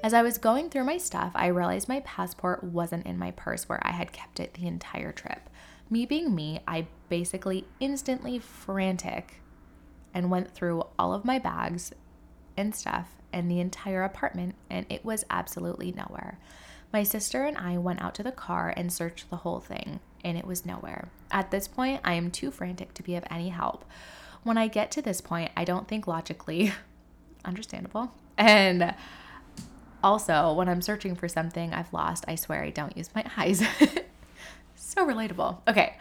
As 0.03 0.13
I 0.13 0.21
was 0.21 0.37
going 0.37 0.69
through 0.69 0.85
my 0.85 0.99
stuff, 0.99 1.33
I 1.35 1.47
realized 1.47 1.89
my 1.89 2.01
passport 2.01 2.63
wasn't 2.63 3.07
in 3.07 3.19
my 3.19 3.31
purse 3.31 3.67
where 3.71 3.81
I 3.87 3.93
had 3.93 4.13
kept 4.13 4.39
it 4.39 4.53
the 4.53 4.67
entire 4.67 5.13
trip. 5.13 5.49
Me 5.95 6.07
being 6.07 6.35
me, 6.35 6.59
I 6.67 6.89
basically 7.09 7.69
instantly 7.79 8.41
frantic 8.41 9.41
and 10.13 10.29
went 10.29 10.51
through 10.51 10.83
all 10.99 11.15
of 11.15 11.25
my 11.25 11.39
bags 11.39 11.93
and 12.57 12.75
stuff 12.75 13.11
and 13.33 13.49
the 13.49 13.61
entire 13.61 14.03
apartment, 14.03 14.57
and 14.69 14.87
it 14.89 15.05
was 15.05 15.25
absolutely 15.31 15.93
nowhere. 15.93 16.41
My 16.93 17.05
sister 17.05 17.45
and 17.45 17.57
I 17.57 17.79
went 17.79 18.03
out 18.03 18.17
to 18.17 18.25
the 18.25 18.33
car 18.33 18.75
and 18.77 18.93
searched 18.93 19.31
the 19.31 19.37
whole 19.37 19.61
thing, 19.61 20.01
and 20.25 20.37
it 20.37 20.45
was 20.45 20.67
nowhere. 20.67 21.11
At 21.31 21.53
this 21.53 21.69
point, 21.69 22.01
I 22.03 22.15
am 22.15 22.33
too 22.33 22.51
frantic 22.51 22.93
to 22.95 23.05
be 23.05 23.15
of 23.15 23.23
any 23.31 23.51
help. 23.51 23.85
When 24.43 24.59
I 24.59 24.67
get 24.67 24.91
to 24.91 25.01
this 25.01 25.21
point, 25.21 25.53
I 25.57 25.63
don't 25.63 25.87
think 25.87 26.09
logically. 26.09 26.73
Understandable. 27.45 28.11
And 28.37 28.97
also, 30.03 30.55
when 30.55 30.69
I'm 30.69 30.83
searching 30.83 31.15
for 31.15 31.29
something 31.29 31.73
I've 31.73 31.93
lost, 31.93 32.25
I 32.27 32.35
swear 32.35 32.65
I 32.65 32.71
don't 32.71 32.97
use 32.97 33.11
my 33.15 33.25
eyes. 33.37 33.63
So 34.85 35.07
relatable. 35.07 35.59
Okay. 35.69 35.97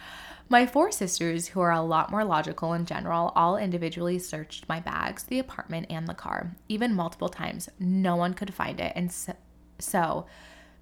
My 0.50 0.66
four 0.66 0.92
sisters, 0.92 1.48
who 1.48 1.62
are 1.62 1.72
a 1.72 1.82
lot 1.82 2.12
more 2.12 2.24
logical 2.24 2.74
in 2.74 2.86
general, 2.86 3.32
all 3.36 3.58
individually 3.58 4.20
searched 4.20 4.68
my 4.68 4.80
bags, 4.80 5.24
the 5.24 5.40
apartment, 5.40 5.88
and 5.90 6.08
the 6.08 6.14
car, 6.14 6.56
even 6.68 6.94
multiple 6.94 7.30
times. 7.30 7.70
No 7.80 8.16
one 8.16 8.34
could 8.34 8.54
find 8.54 8.80
it. 8.80 8.92
And 8.96 9.12
so, 9.12 9.34
so 9.80 10.26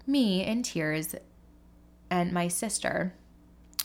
me 0.06 0.44
in 0.44 0.62
tears 0.62 1.14
and 2.10 2.32
my 2.32 2.48
sister 2.48 3.14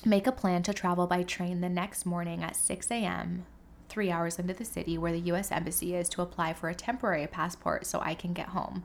make 0.04 0.28
a 0.28 0.32
plan 0.32 0.64
to 0.64 0.74
travel 0.74 1.08
by 1.08 1.24
train 1.24 1.62
the 1.62 1.70
next 1.70 2.06
morning 2.06 2.44
at 2.44 2.56
6 2.56 2.92
a.m 2.92 3.46
three 3.90 4.12
hours 4.12 4.40
into 4.40 4.54
the 4.54 4.66
city 4.66 4.98
where 4.98 5.12
the 5.12 5.32
US 5.32 5.52
Embassy 5.52 5.96
is 5.96 6.10
to 6.10 6.22
apply 6.22 6.54
for 6.54 6.70
a 6.70 6.76
temporary 6.76 7.28
passport 7.28 7.86
so 7.86 8.00
I 8.00 8.14
can 8.14 8.34
get 8.34 8.50
home. 8.50 8.84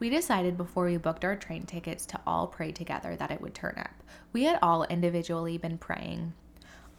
We 0.00 0.08
decided 0.08 0.56
before 0.56 0.86
we 0.86 0.96
booked 0.96 1.26
our 1.26 1.36
train 1.36 1.66
tickets 1.66 2.06
to 2.06 2.20
all 2.26 2.46
pray 2.46 2.72
together 2.72 3.16
that 3.16 3.30
it 3.30 3.40
would 3.42 3.54
turn 3.54 3.74
up. 3.76 3.90
We 4.32 4.44
had 4.44 4.58
all 4.62 4.84
individually 4.84 5.58
been 5.58 5.76
praying, 5.76 6.32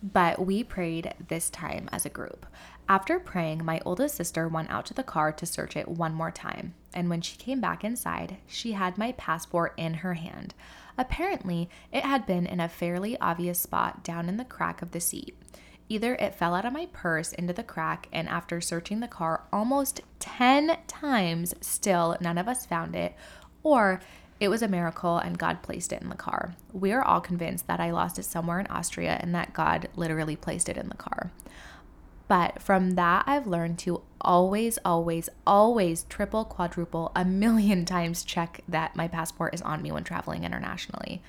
but 0.03 0.46
we 0.46 0.63
prayed 0.63 1.13
this 1.27 1.50
time 1.50 1.89
as 1.91 2.05
a 2.05 2.10
group. 2.10 2.46
After 2.88 3.20
praying, 3.20 3.65
my 3.65 3.81
oldest 3.86 4.15
sister 4.15 4.48
went 4.48 4.70
out 4.70 4.86
to 4.86 4.93
the 4.93 5.03
car 5.03 5.31
to 5.31 5.46
search 5.48 5.75
it 5.75 5.88
one 5.88 6.13
more 6.13 6.29
time, 6.29 6.75
and 6.93 7.10
when 7.10 7.22
she 7.22 7.38
came 7.38 7.60
back 7.60 7.84
inside, 7.84 8.38
she 8.46 8.74
had 8.74 9.00
my 9.00 9.13
passport 9.13 9.74
in 9.77 9.96
her 9.96 10.13
hand. 10.13 10.53
Apparently, 10.96 11.70
it 11.91 12.03
had 12.03 12.27
been 12.27 12.46
in 12.46 12.60
a 12.60 12.70
fairly 12.70 13.20
obvious 13.20 13.60
spot 13.60 14.03
down 14.03 14.29
in 14.29 14.38
the 14.38 14.46
crack 14.46 14.84
of 14.84 14.91
the 14.91 15.00
seat. 15.00 15.36
Either 15.91 16.15
it 16.15 16.33
fell 16.33 16.55
out 16.55 16.63
of 16.63 16.71
my 16.71 16.86
purse 16.93 17.33
into 17.33 17.51
the 17.51 17.62
crack, 17.62 18.07
and 18.13 18.29
after 18.29 18.62
searching 18.62 19.01
the 19.01 19.10
car 19.10 19.43
almost 19.51 20.00
10 20.19 20.77
times, 20.88 21.53
still 21.60 22.15
none 22.21 22.38
of 22.38 22.48
us 22.48 22.65
found 22.65 22.95
it, 22.95 23.13
or 23.62 24.00
it 24.39 24.48
was 24.48 24.62
a 24.62 24.69
miracle 24.69 25.17
and 25.17 25.38
God 25.38 25.62
placed 25.62 25.91
it 25.91 26.01
in 26.01 26.07
the 26.07 26.15
car. 26.15 26.55
We 26.71 26.93
are 26.93 27.03
all 27.03 27.19
convinced 27.19 27.67
that 27.67 27.81
I 27.81 27.91
lost 27.91 28.17
it 28.17 28.24
somewhere 28.24 28.62
in 28.62 28.67
Austria 28.67 29.17
and 29.19 29.36
that 29.36 29.51
God 29.51 29.89
literally 29.98 30.38
placed 30.38 30.69
it 30.69 30.77
in 30.77 30.88
the 30.88 30.95
car. 30.95 31.29
But 32.29 32.62
from 32.62 32.91
that, 32.91 33.25
I've 33.27 33.45
learned 33.45 33.77
to 33.79 34.01
always, 34.21 34.79
always, 34.86 35.27
always 35.45 36.03
triple, 36.03 36.45
quadruple, 36.45 37.12
a 37.17 37.25
million 37.25 37.83
times 37.98 38.24
check 38.24 38.62
that 38.69 38.95
my 38.95 39.10
passport 39.10 39.53
is 39.53 39.62
on 39.62 39.81
me 39.81 39.91
when 39.91 40.05
traveling 40.05 40.45
internationally 40.45 41.21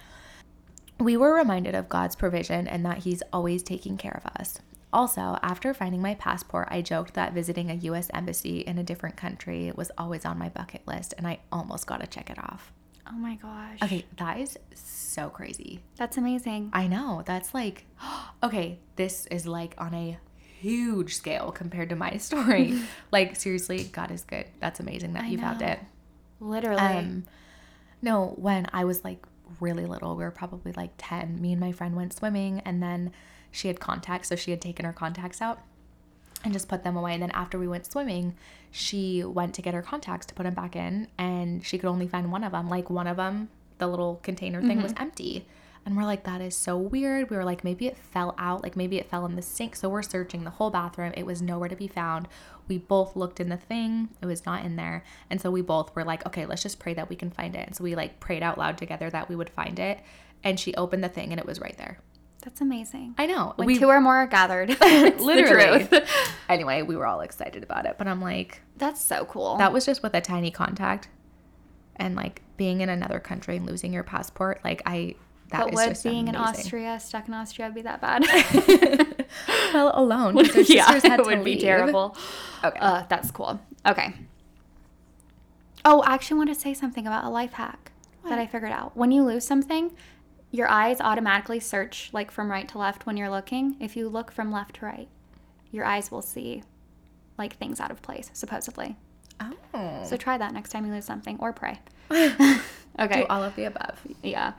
we 0.99 1.17
were 1.17 1.35
reminded 1.35 1.75
of 1.75 1.89
God's 1.89 2.17
provision 2.17 2.69
and 2.69 2.85
that 2.85 2.99
He's 2.99 3.23
always 3.33 3.63
taking 3.63 3.97
care 3.97 4.21
of 4.25 4.31
us. 4.41 4.59
Also, 4.93 5.39
after 5.43 5.73
finding 5.73 6.03
my 6.03 6.15
passport, 6.15 6.69
I 6.71 6.83
joked 6.83 7.15
that 7.15 7.33
visiting 7.33 7.71
a 7.71 7.75
US 7.75 8.11
embassy 8.13 8.61
in 8.61 8.77
a 8.79 8.85
different 8.85 9.17
country 9.17 9.73
was 9.75 9.91
always 9.97 10.25
on 10.25 10.39
my 10.39 10.51
bucket 10.51 10.83
list, 10.87 11.15
and 11.17 11.27
I 11.27 11.39
almost 11.51 11.87
got 11.87 12.01
to 12.01 12.07
check 12.07 12.29
it 12.29 12.39
off. 12.39 12.73
Oh 13.09 13.17
my 13.17 13.37
gosh. 13.37 13.79
Okay, 13.83 14.05
that 14.19 14.39
is 14.39 14.59
so 14.75 15.29
crazy. 15.31 15.81
That's 15.97 16.17
amazing. 16.19 16.71
I 16.73 16.87
know. 16.87 17.23
That's 17.25 17.55
like, 17.55 17.85
okay, 18.43 18.79
this 18.97 19.27
is 19.27 19.47
like 19.47 19.75
on 19.79 19.95
a 19.95 20.19
huge 20.61 21.15
scale 21.15 21.53
compared 21.53 21.89
to 21.89 21.97
my 21.97 22.17
story. 22.19 22.79
like, 23.11 23.37
seriously, 23.37 23.85
God 23.85 24.11
is 24.11 24.25
good. 24.25 24.47
That's 24.61 24.79
amazing 24.79 25.15
that 25.15 25.25
I 25.25 25.29
you 25.29 25.37
know. 25.39 25.43
found 25.43 25.63
it. 25.63 25.81
Literally. 26.39 26.81
Um, 26.81 27.25
no, 28.03 28.35
when 28.37 28.67
I 28.73 28.85
was 28.85 29.05
like 29.05 29.25
really 29.61 29.87
little. 29.87 30.17
We 30.17 30.25
were 30.25 30.31
probably 30.31 30.73
like 30.73 30.91
10. 30.99 31.41
Me 31.41 31.53
and 31.53 31.61
my 31.61 31.73
friend 31.73 31.97
went 31.97 32.13
swimming 32.13 32.61
and 32.61 32.83
then 32.83 33.13
she 33.51 33.69
had 33.69 33.81
contacts. 33.81 34.29
So 34.29 34.37
she 34.37 34.51
had 34.51 34.61
taken 34.61 34.85
her 34.85 34.93
contacts 34.93 35.41
out 35.41 35.61
and 36.45 36.53
just 36.53 36.69
put 36.69 36.85
them 36.85 36.97
away. 36.97 37.13
And 37.15 37.23
then 37.23 37.31
after 37.33 37.59
we 37.59 37.69
went 37.69 37.87
swimming, 37.87 38.35
she 38.71 39.23
went 39.25 39.55
to 39.55 39.63
get 39.63 39.75
her 39.75 39.83
contacts 39.83 40.27
to 40.27 40.35
put 40.35 40.45
them 40.45 40.55
back 40.55 40.77
in 40.77 41.09
and 41.19 41.65
she 41.65 41.79
could 41.79 41.89
only 41.89 42.09
find 42.09 42.33
one 42.33 42.45
of 42.45 42.53
them. 42.53 42.69
Like 42.69 42.91
one 42.91 43.07
of 43.07 43.17
them, 43.17 43.49
the 43.79 43.87
little 43.87 44.21
container 44.23 44.61
thing 44.61 44.73
mm-hmm. 44.73 44.83
was 44.83 44.95
empty. 44.97 45.47
And 45.85 45.97
we're 45.97 46.05
like, 46.05 46.25
that 46.25 46.41
is 46.41 46.57
so 46.57 46.77
weird. 46.77 47.29
We 47.29 47.37
were 47.37 47.45
like, 47.45 47.65
maybe 47.65 47.87
it 47.87 47.97
fell 47.97 48.35
out, 48.39 48.63
like 48.63 48.77
maybe 48.77 48.99
it 48.99 49.11
fell 49.11 49.27
in 49.27 49.35
the 49.35 49.43
sink. 49.43 49.75
So 49.75 49.89
we're 49.89 50.03
searching 50.03 50.45
the 50.45 50.51
whole 50.51 50.71
bathroom. 50.71 51.13
It 51.17 51.27
was 51.27 51.43
nowhere 51.43 51.69
to 51.69 51.77
be 51.77 51.89
found. 51.89 52.29
We 52.69 52.79
both 52.79 53.17
looked 53.17 53.41
in 53.41 53.49
the 53.49 53.57
thing, 53.57 54.09
it 54.21 54.27
was 54.27 54.47
not 54.47 54.65
in 54.65 54.77
there. 54.77 55.05
And 55.29 55.41
so 55.41 55.51
we 55.51 55.61
both 55.61 55.95
were 55.97 56.05
like, 56.05 56.25
okay, 56.27 56.47
let's 56.47 56.63
just 56.63 56.79
pray 56.79 56.95
that 56.95 57.09
we 57.09 57.17
can 57.17 57.31
find 57.31 57.57
it. 57.57 57.67
And 57.67 57.75
so 57.75 57.83
we 57.83 57.97
like 57.97 58.21
prayed 58.21 58.43
out 58.43 58.59
loud 58.59 58.79
together 58.79 59.11
that 59.11 59.29
we 59.29 59.35
would 59.35 59.51
find 59.51 59.79
it. 59.79 59.99
And 60.45 60.59
she 60.59 60.75
opened 60.75 61.03
the 61.03 61.09
thing 61.09 61.33
and 61.33 61.41
it 61.41 61.47
was 61.47 61.61
right 61.61 61.77
there. 61.77 61.99
That's 62.43 62.61
amazing. 62.61 63.15
I 63.19 63.27
know. 63.27 63.53
When 63.57 63.67
we, 63.67 63.79
two 63.79 63.89
or 63.89 64.01
more 64.01 64.17
are 64.17 64.27
gathered, 64.27 64.69
literally. 64.81 65.89
anyway, 66.49 66.83
we 66.83 66.97
were 66.97 67.07
all 67.07 67.21
excited 67.21 67.63
about 67.63 67.87
it, 67.87 67.97
but 67.99 68.09
I'm 68.09 68.21
like, 68.21 68.61
that's 68.77 69.01
so 69.01 69.25
cool. 69.25 69.57
That 69.59 69.73
was 69.73 69.87
just 69.87 70.03
with 70.03 70.15
a 70.15 70.21
tiny 70.21 70.51
contact, 70.51 71.09
and 71.97 72.17
like 72.17 72.43
being 72.57 72.81
in 72.81 72.89
another 72.89 73.21
country 73.21 73.57
and 73.57 73.67
losing 73.67 73.93
your 73.93 74.03
passport. 74.03 74.61
Like 74.65 74.83
I, 74.87 75.15
that 75.53 75.67
but 75.67 75.75
would 75.75 76.03
being 76.03 76.29
amazing. 76.29 76.29
in 76.29 76.37
Austria, 76.37 77.01
stuck 77.01 77.29
in 77.29 77.35
Austria, 77.35 77.71
be 77.71 77.83
that 77.83 78.01
bad? 78.01 78.25
well, 79.75 79.93
alone. 79.95 80.37
yeah, 80.67 80.97
it 81.05 81.25
would 81.25 81.45
be 81.45 81.57
terrible. 81.57 82.17
Okay, 82.65 82.79
uh, 82.81 83.05
that's 83.09 83.31
cool. 83.31 83.61
Okay. 83.87 84.15
Oh, 85.85 86.01
I 86.01 86.15
actually 86.15 86.39
want 86.39 86.49
to 86.51 86.55
say 86.55 86.75
something 86.75 87.07
about 87.07 87.25
a 87.25 87.29
life 87.29 87.53
hack 87.55 87.93
what? 88.23 88.31
that 88.31 88.39
I 88.39 88.47
figured 88.47 88.73
out. 88.73 88.97
When 88.97 89.11
you 89.11 89.25
lose 89.25 89.45
something, 89.45 89.93
your 90.51 90.69
eyes 90.69 91.01
automatically 91.01 91.61
search 91.61 92.11
like 92.13 92.31
from 92.31 92.51
right 92.51 92.69
to 92.69 92.79
left 92.79 93.07
when 93.07 93.17
you're 93.17 93.31
looking. 93.31 93.77
If 93.81 93.97
you 93.97 94.09
look 94.09 94.31
from 94.31 94.53
left 94.53 94.77
to 94.77 94.87
right, 94.87 95.09
your 95.71 95.85
eyes 95.85 96.11
will 96.11 96.23
see 96.23 96.63
like 97.39 97.57
things 97.57 97.81
out 97.81 97.91
of 97.91 98.03
place, 98.03 98.31
supposedly. 98.33 98.97
Oh. 99.75 100.05
So 100.05 100.17
try 100.17 100.39
that 100.39 100.53
next 100.53 100.71
time 100.71 100.87
you 100.87 100.93
lose 100.93 101.05
something 101.05 101.37
or 101.41 101.53
pray. 101.53 101.81
okay. 102.11 103.23
Do 103.23 103.27
all 103.29 103.43
of 103.43 103.57
the 103.57 103.65
above. 103.65 104.01
Yeah. 104.23 104.53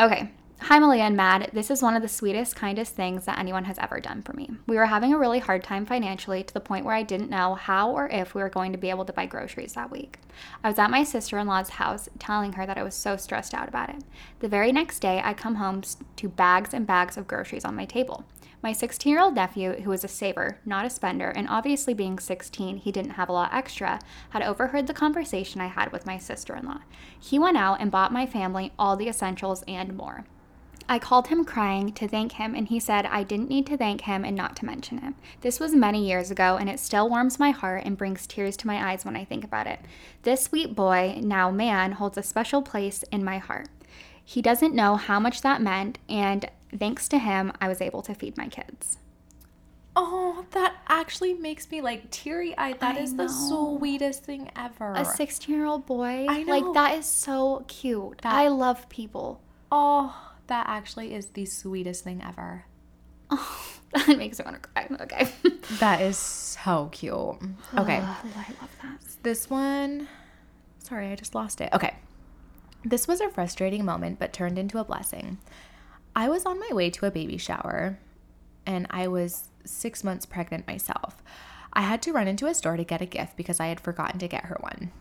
Okay. 0.00 0.30
Hi, 0.62 0.78
Malia 0.78 1.02
and 1.02 1.14
Mad. 1.14 1.50
This 1.52 1.70
is 1.70 1.82
one 1.82 1.94
of 1.94 2.00
the 2.00 2.08
sweetest, 2.08 2.56
kindest 2.56 2.94
things 2.94 3.26
that 3.26 3.38
anyone 3.38 3.64
has 3.64 3.78
ever 3.78 4.00
done 4.00 4.22
for 4.22 4.32
me. 4.32 4.48
We 4.66 4.76
were 4.76 4.86
having 4.86 5.12
a 5.12 5.18
really 5.18 5.40
hard 5.40 5.62
time 5.62 5.84
financially 5.84 6.42
to 6.42 6.54
the 6.54 6.60
point 6.60 6.86
where 6.86 6.94
I 6.94 7.02
didn't 7.02 7.28
know 7.28 7.54
how 7.54 7.90
or 7.90 8.08
if 8.08 8.34
we 8.34 8.40
were 8.40 8.48
going 8.48 8.72
to 8.72 8.78
be 8.78 8.88
able 8.88 9.04
to 9.04 9.12
buy 9.12 9.26
groceries 9.26 9.74
that 9.74 9.90
week. 9.90 10.18
I 10.64 10.68
was 10.68 10.78
at 10.78 10.90
my 10.90 11.04
sister 11.04 11.36
in 11.36 11.46
law's 11.46 11.68
house 11.68 12.08
telling 12.18 12.54
her 12.54 12.64
that 12.64 12.78
I 12.78 12.82
was 12.82 12.94
so 12.94 13.18
stressed 13.18 13.52
out 13.52 13.68
about 13.68 13.90
it. 13.90 14.02
The 14.38 14.48
very 14.48 14.72
next 14.72 15.00
day, 15.00 15.20
I 15.22 15.34
come 15.34 15.56
home 15.56 15.82
to 16.16 16.28
bags 16.30 16.72
and 16.72 16.86
bags 16.86 17.18
of 17.18 17.28
groceries 17.28 17.66
on 17.66 17.76
my 17.76 17.84
table. 17.84 18.24
My 18.62 18.72
16 18.72 19.10
year 19.10 19.20
old 19.20 19.34
nephew, 19.34 19.72
who 19.72 19.90
was 19.90 20.04
a 20.04 20.08
saver, 20.08 20.58
not 20.66 20.84
a 20.84 20.90
spender, 20.90 21.30
and 21.30 21.48
obviously 21.48 21.94
being 21.94 22.18
16, 22.18 22.76
he 22.76 22.92
didn't 22.92 23.12
have 23.12 23.30
a 23.30 23.32
lot 23.32 23.54
extra, 23.54 24.00
had 24.30 24.42
overheard 24.42 24.86
the 24.86 24.92
conversation 24.92 25.62
I 25.62 25.68
had 25.68 25.92
with 25.92 26.04
my 26.04 26.18
sister 26.18 26.54
in 26.54 26.66
law. 26.66 26.80
He 27.18 27.38
went 27.38 27.56
out 27.56 27.80
and 27.80 27.90
bought 27.90 28.12
my 28.12 28.26
family 28.26 28.72
all 28.78 28.96
the 28.96 29.08
essentials 29.08 29.64
and 29.66 29.96
more. 29.96 30.26
I 30.90 30.98
called 30.98 31.28
him 31.28 31.44
crying 31.44 31.92
to 31.92 32.08
thank 32.08 32.32
him, 32.32 32.54
and 32.54 32.68
he 32.68 32.80
said 32.80 33.06
I 33.06 33.22
didn't 33.22 33.48
need 33.48 33.64
to 33.68 33.76
thank 33.76 34.02
him 34.02 34.24
and 34.24 34.36
not 34.36 34.56
to 34.56 34.66
mention 34.66 34.98
him. 34.98 35.14
This 35.40 35.60
was 35.60 35.72
many 35.72 36.06
years 36.06 36.30
ago, 36.30 36.56
and 36.58 36.68
it 36.68 36.80
still 36.80 37.08
warms 37.08 37.38
my 37.38 37.52
heart 37.52 37.84
and 37.86 37.96
brings 37.96 38.26
tears 38.26 38.56
to 38.58 38.66
my 38.66 38.90
eyes 38.90 39.04
when 39.04 39.16
I 39.16 39.24
think 39.24 39.44
about 39.44 39.68
it. 39.68 39.80
This 40.22 40.42
sweet 40.42 40.74
boy, 40.74 41.20
now 41.22 41.50
man, 41.50 41.92
holds 41.92 42.18
a 42.18 42.22
special 42.22 42.60
place 42.60 43.04
in 43.12 43.24
my 43.24 43.38
heart. 43.38 43.68
He 44.22 44.42
doesn't 44.42 44.74
know 44.74 44.96
how 44.96 45.18
much 45.18 45.42
that 45.42 45.62
meant, 45.62 45.98
and 46.08 46.50
thanks 46.78 47.08
to 47.08 47.18
him, 47.18 47.52
I 47.60 47.68
was 47.68 47.80
able 47.80 48.02
to 48.02 48.14
feed 48.14 48.36
my 48.36 48.48
kids. 48.48 48.98
Oh, 49.96 50.44
that 50.52 50.76
actually 50.88 51.34
makes 51.34 51.70
me 51.70 51.80
like 51.80 52.10
teary 52.10 52.56
eyed. 52.56 52.80
That 52.80 52.96
I 52.96 53.00
is 53.00 53.12
know. 53.12 53.24
the 53.24 53.28
sweetest 53.28 54.24
thing 54.24 54.50
ever. 54.56 54.94
A 54.94 55.04
16 55.04 55.54
year 55.54 55.66
old 55.66 55.86
boy. 55.86 56.26
I 56.28 56.42
know. 56.42 56.58
Like, 56.58 56.74
that 56.74 56.98
is 56.98 57.06
so 57.06 57.64
cute. 57.66 58.18
That, 58.22 58.32
I 58.32 58.48
love 58.48 58.88
people. 58.88 59.42
Oh, 59.72 60.32
that 60.46 60.66
actually 60.68 61.14
is 61.14 61.26
the 61.26 61.44
sweetest 61.44 62.04
thing 62.04 62.22
ever. 62.26 62.64
Oh, 63.30 63.66
that 63.94 64.16
makes 64.16 64.38
me 64.38 64.44
want 64.44 64.62
to 64.62 64.68
cry. 64.68 64.88
Okay. 65.02 65.28
that 65.80 66.00
is 66.00 66.16
so 66.16 66.88
cute. 66.92 67.14
Okay. 67.14 67.96
I 67.96 68.00
love 68.00 68.76
that. 68.82 69.00
This 69.22 69.50
one, 69.50 70.08
sorry, 70.78 71.08
I 71.08 71.16
just 71.16 71.34
lost 71.34 71.60
it. 71.60 71.68
Okay. 71.72 71.94
This 72.84 73.06
was 73.06 73.20
a 73.20 73.28
frustrating 73.28 73.84
moment, 73.84 74.18
but 74.18 74.32
turned 74.32 74.58
into 74.58 74.78
a 74.78 74.84
blessing. 74.84 75.38
I 76.20 76.28
was 76.28 76.44
on 76.44 76.60
my 76.60 76.68
way 76.72 76.90
to 76.90 77.06
a 77.06 77.10
baby 77.10 77.38
shower 77.38 77.98
and 78.66 78.86
I 78.90 79.08
was 79.08 79.48
six 79.64 80.04
months 80.04 80.26
pregnant 80.26 80.66
myself. 80.66 81.22
I 81.72 81.80
had 81.80 82.02
to 82.02 82.12
run 82.12 82.28
into 82.28 82.44
a 82.44 82.52
store 82.52 82.76
to 82.76 82.84
get 82.84 83.00
a 83.00 83.06
gift 83.06 83.38
because 83.38 83.58
I 83.58 83.68
had 83.68 83.80
forgotten 83.80 84.18
to 84.18 84.28
get 84.28 84.44
her 84.44 84.58
one. 84.60 84.92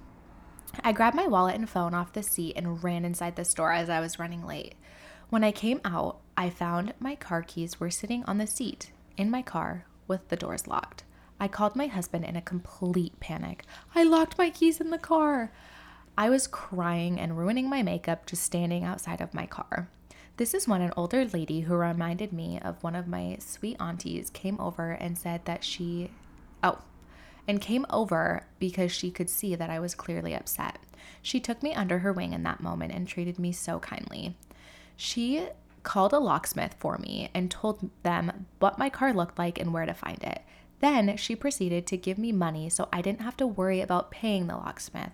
I 0.81 0.93
grabbed 0.93 1.17
my 1.17 1.27
wallet 1.27 1.55
and 1.55 1.69
phone 1.69 1.93
off 1.93 2.13
the 2.13 2.23
seat 2.23 2.53
and 2.55 2.81
ran 2.81 3.03
inside 3.03 3.35
the 3.35 3.43
store 3.43 3.73
as 3.73 3.89
I 3.89 3.99
was 3.99 4.17
running 4.17 4.45
late. 4.45 4.75
When 5.29 5.43
I 5.43 5.51
came 5.51 5.81
out, 5.83 6.21
I 6.37 6.49
found 6.49 6.93
my 7.01 7.15
car 7.15 7.43
keys 7.43 7.81
were 7.81 7.91
sitting 7.91 8.23
on 8.23 8.37
the 8.37 8.47
seat 8.47 8.93
in 9.17 9.29
my 9.29 9.41
car 9.41 9.83
with 10.07 10.29
the 10.29 10.37
doors 10.37 10.67
locked. 10.67 11.03
I 11.37 11.49
called 11.49 11.75
my 11.75 11.87
husband 11.87 12.23
in 12.23 12.37
a 12.37 12.41
complete 12.41 13.19
panic. 13.19 13.65
I 13.93 14.03
locked 14.03 14.37
my 14.37 14.49
keys 14.49 14.79
in 14.79 14.89
the 14.89 14.97
car. 14.97 15.51
I 16.17 16.29
was 16.29 16.47
crying 16.47 17.19
and 17.19 17.37
ruining 17.37 17.69
my 17.69 17.83
makeup 17.83 18.25
just 18.25 18.43
standing 18.43 18.85
outside 18.85 19.19
of 19.19 19.33
my 19.33 19.47
car. 19.47 19.89
This 20.39 20.53
is 20.53 20.69
when 20.69 20.79
an 20.79 20.93
older 20.95 21.25
lady 21.25 21.59
who 21.59 21.75
reminded 21.75 22.31
me 22.31 22.61
of 22.61 22.81
one 22.81 22.95
of 22.95 23.09
my 23.09 23.35
sweet 23.41 23.75
aunties 23.77 24.29
came 24.29 24.57
over 24.57 24.91
and 24.91 25.17
said 25.17 25.43
that 25.43 25.65
she, 25.65 26.11
oh, 26.63 26.77
and 27.45 27.59
came 27.59 27.85
over 27.89 28.45
because 28.57 28.89
she 28.89 29.11
could 29.11 29.29
see 29.29 29.53
that 29.55 29.69
I 29.69 29.81
was 29.81 29.93
clearly 29.93 30.33
upset. 30.33 30.79
She 31.21 31.41
took 31.41 31.61
me 31.61 31.73
under 31.73 31.99
her 31.99 32.13
wing 32.13 32.31
in 32.31 32.43
that 32.43 32.61
moment 32.61 32.93
and 32.93 33.05
treated 33.05 33.37
me 33.37 33.51
so 33.51 33.79
kindly. 33.79 34.37
She 34.95 35.45
called 35.83 36.13
a 36.13 36.19
locksmith 36.19 36.75
for 36.79 36.97
me 36.97 37.29
and 37.33 37.51
told 37.51 37.89
them 38.03 38.45
what 38.59 38.79
my 38.79 38.89
car 38.89 39.13
looked 39.13 39.37
like 39.37 39.59
and 39.59 39.73
where 39.73 39.85
to 39.85 39.93
find 39.93 40.23
it. 40.23 40.43
Then 40.79 41.17
she 41.17 41.35
proceeded 41.35 41.85
to 41.87 41.97
give 41.97 42.17
me 42.17 42.31
money 42.31 42.69
so 42.69 42.87
I 42.93 43.01
didn't 43.01 43.23
have 43.23 43.35
to 43.37 43.45
worry 43.45 43.81
about 43.81 44.09
paying 44.09 44.47
the 44.47 44.55
locksmith. 44.55 45.11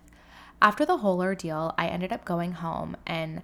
After 0.62 0.86
the 0.86 0.98
whole 0.98 1.20
ordeal, 1.20 1.74
I 1.80 1.88
ended 1.88 2.14
up 2.14 2.26
going 2.26 2.52
home 2.52 2.96
and 3.08 3.42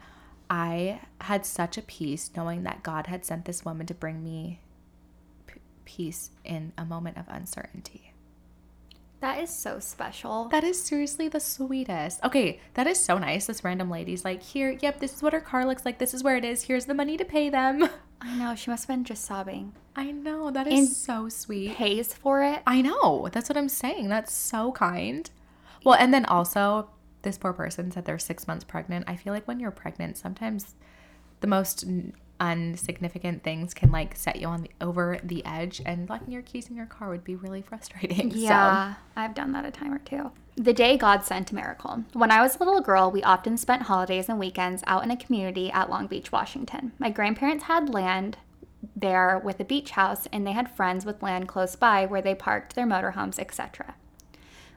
I 0.52 1.00
had 1.22 1.46
such 1.46 1.78
a 1.78 1.82
peace 1.82 2.30
knowing 2.36 2.64
that 2.64 2.84
God 2.84 3.08
had 3.08 3.24
sent 3.24 3.46
this 3.46 3.64
woman 3.64 3.88
to 3.88 3.94
bring 3.94 4.22
me 4.22 4.60
p- 5.48 5.62
peace 5.86 6.32
in 6.44 6.74
a 6.78 6.84
moment 6.84 7.16
of 7.18 7.24
uncertainty. 7.30 8.14
That 9.22 9.42
is 9.42 9.50
so 9.50 9.80
special. 9.80 10.50
That 10.50 10.66
is 10.66 10.84
seriously 10.84 11.30
the 11.30 11.40
sweetest. 11.40 12.22
Okay, 12.26 12.60
that 12.74 12.86
is 12.86 13.00
so 13.00 13.18
nice. 13.18 13.46
This 13.46 13.64
random 13.64 13.90
lady's 13.90 14.26
like, 14.26 14.44
here, 14.44 14.78
yep, 14.82 15.00
this 15.00 15.14
is 15.14 15.24
what 15.24 15.32
her 15.32 15.40
car 15.40 15.66
looks 15.66 15.86
like. 15.86 16.00
This 16.00 16.14
is 16.14 16.22
where 16.22 16.36
it 16.36 16.44
is. 16.44 16.64
Here's 16.64 16.86
the 16.86 16.94
money 16.94 17.16
to 17.16 17.24
pay 17.24 17.48
them. 17.50 17.88
I 18.22 18.36
know. 18.36 18.54
She 18.56 18.72
must 18.72 18.88
have 18.88 18.96
been 18.98 19.06
just 19.06 19.24
sobbing. 19.24 19.72
I 19.96 20.12
know. 20.12 20.52
That 20.52 20.68
is 20.68 20.80
And 20.80 20.88
so 20.90 21.30
sweet. 21.30 21.76
Pays 21.78 22.14
for 22.14 22.44
it. 22.44 22.62
I 22.68 22.82
know. 22.82 23.30
That's 23.32 23.48
what 23.48 23.58
I'm 23.58 23.70
saying. 23.70 24.10
That's 24.10 24.34
so 24.34 24.74
kind. 24.74 25.30
Well, 25.86 25.96
and 25.96 26.14
then 26.14 26.26
also, 26.26 26.90
this 27.22 27.38
poor 27.38 27.54
person 27.54 27.92
said 27.92 28.06
they're 28.06 28.20
six 28.20 28.48
months 28.48 28.64
pregnant. 28.64 29.06
I 29.08 29.16
feel 29.16 29.34
like 29.34 29.48
when 29.48 29.60
you're 29.60 29.72
pregnant, 29.72 30.18
sometimes 30.18 30.76
the 31.42 31.48
most 31.48 31.86
unsignificant 32.40 33.44
things 33.44 33.74
can 33.74 33.92
like 33.92 34.16
set 34.16 34.38
you 34.38 34.48
on 34.48 34.64
the 34.64 34.72
over 34.82 35.20
the 35.24 35.46
edge, 35.46 35.82
and 35.86 36.10
locking 36.10 36.32
your 36.32 36.42
keys 36.42 36.70
in 36.70 36.76
your 36.76 36.88
car 36.88 37.10
would 37.10 37.24
be 37.24 37.36
really 37.36 37.62
frustrating. 37.70 38.32
So, 38.32 38.38
Yeah, 38.38 38.96
I've 39.16 39.36
done 39.36 39.52
that 39.54 39.66
a 39.66 39.72
time 39.72 39.94
or 39.94 40.00
two. 40.00 40.32
The 40.56 40.74
day 40.74 40.98
God 40.98 41.24
sent 41.24 41.52
a 41.52 41.56
miracle. 41.56 42.04
When 42.14 42.32
I 42.32 42.42
was 42.42 42.56
a 42.56 42.60
little 42.60 42.82
girl, 42.82 43.10
we 43.10 43.24
often 43.24 43.58
spent 43.58 43.84
holidays 43.84 44.28
and 44.28 44.38
weekends 44.38 44.84
out 44.86 45.04
in 45.04 45.12
a 45.12 45.16
community 45.16 45.72
at 45.72 45.90
Long 45.90 46.08
Beach, 46.08 46.32
Washington. 46.32 46.92
My 47.00 47.10
grandparents 47.10 47.66
had 47.66 47.94
land 47.94 48.38
there 48.96 49.40
with 49.44 49.60
a 49.60 49.66
beach 49.66 49.92
house, 49.92 50.28
and 50.34 50.46
they 50.46 50.52
had 50.52 50.70
friends 50.70 51.06
with 51.06 51.24
land 51.24 51.48
close 51.48 51.76
by 51.76 52.06
where 52.06 52.22
they 52.22 52.36
parked 52.36 52.76
their 52.76 52.86
motorhomes, 52.86 53.40
etc. 53.40 53.96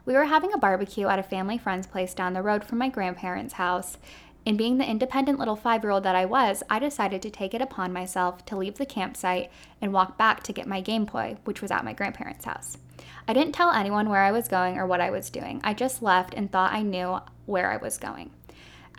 We 0.05 0.13
were 0.13 0.25
having 0.25 0.53
a 0.53 0.59
barbecue 0.59 1.07
at 1.07 1.17
a 1.17 1.23
family 1.23 1.57
friend's 1.57 1.87
place 1.87 2.13
down 2.13 2.33
the 2.33 2.43
road 2.43 2.63
from 2.63 2.77
my 2.77 2.89
grandparents' 2.89 3.55
house, 3.55 3.97
and 4.45 4.55
being 4.57 4.77
the 4.77 4.87
independent 4.87 5.39
little 5.39 5.55
five 5.55 5.83
year 5.83 5.89
old 5.89 6.03
that 6.03 6.15
I 6.15 6.25
was, 6.25 6.61
I 6.69 6.77
decided 6.77 7.23
to 7.23 7.31
take 7.31 7.55
it 7.55 7.61
upon 7.61 7.91
myself 7.91 8.45
to 8.45 8.55
leave 8.55 8.77
the 8.77 8.85
campsite 8.85 9.51
and 9.81 9.91
walk 9.91 10.15
back 10.15 10.43
to 10.43 10.53
get 10.53 10.67
my 10.67 10.79
Game 10.79 11.05
Boy, 11.05 11.37
which 11.45 11.61
was 11.61 11.71
at 11.71 11.83
my 11.83 11.93
grandparents' 11.93 12.45
house. 12.45 12.77
I 13.27 13.33
didn't 13.33 13.55
tell 13.55 13.71
anyone 13.71 14.07
where 14.07 14.21
I 14.21 14.31
was 14.31 14.47
going 14.47 14.77
or 14.77 14.85
what 14.85 15.01
I 15.01 15.09
was 15.09 15.31
doing. 15.31 15.59
I 15.63 15.73
just 15.73 16.03
left 16.03 16.35
and 16.35 16.51
thought 16.51 16.73
I 16.73 16.83
knew 16.83 17.17
where 17.47 17.71
I 17.71 17.77
was 17.77 17.97
going. 17.97 18.29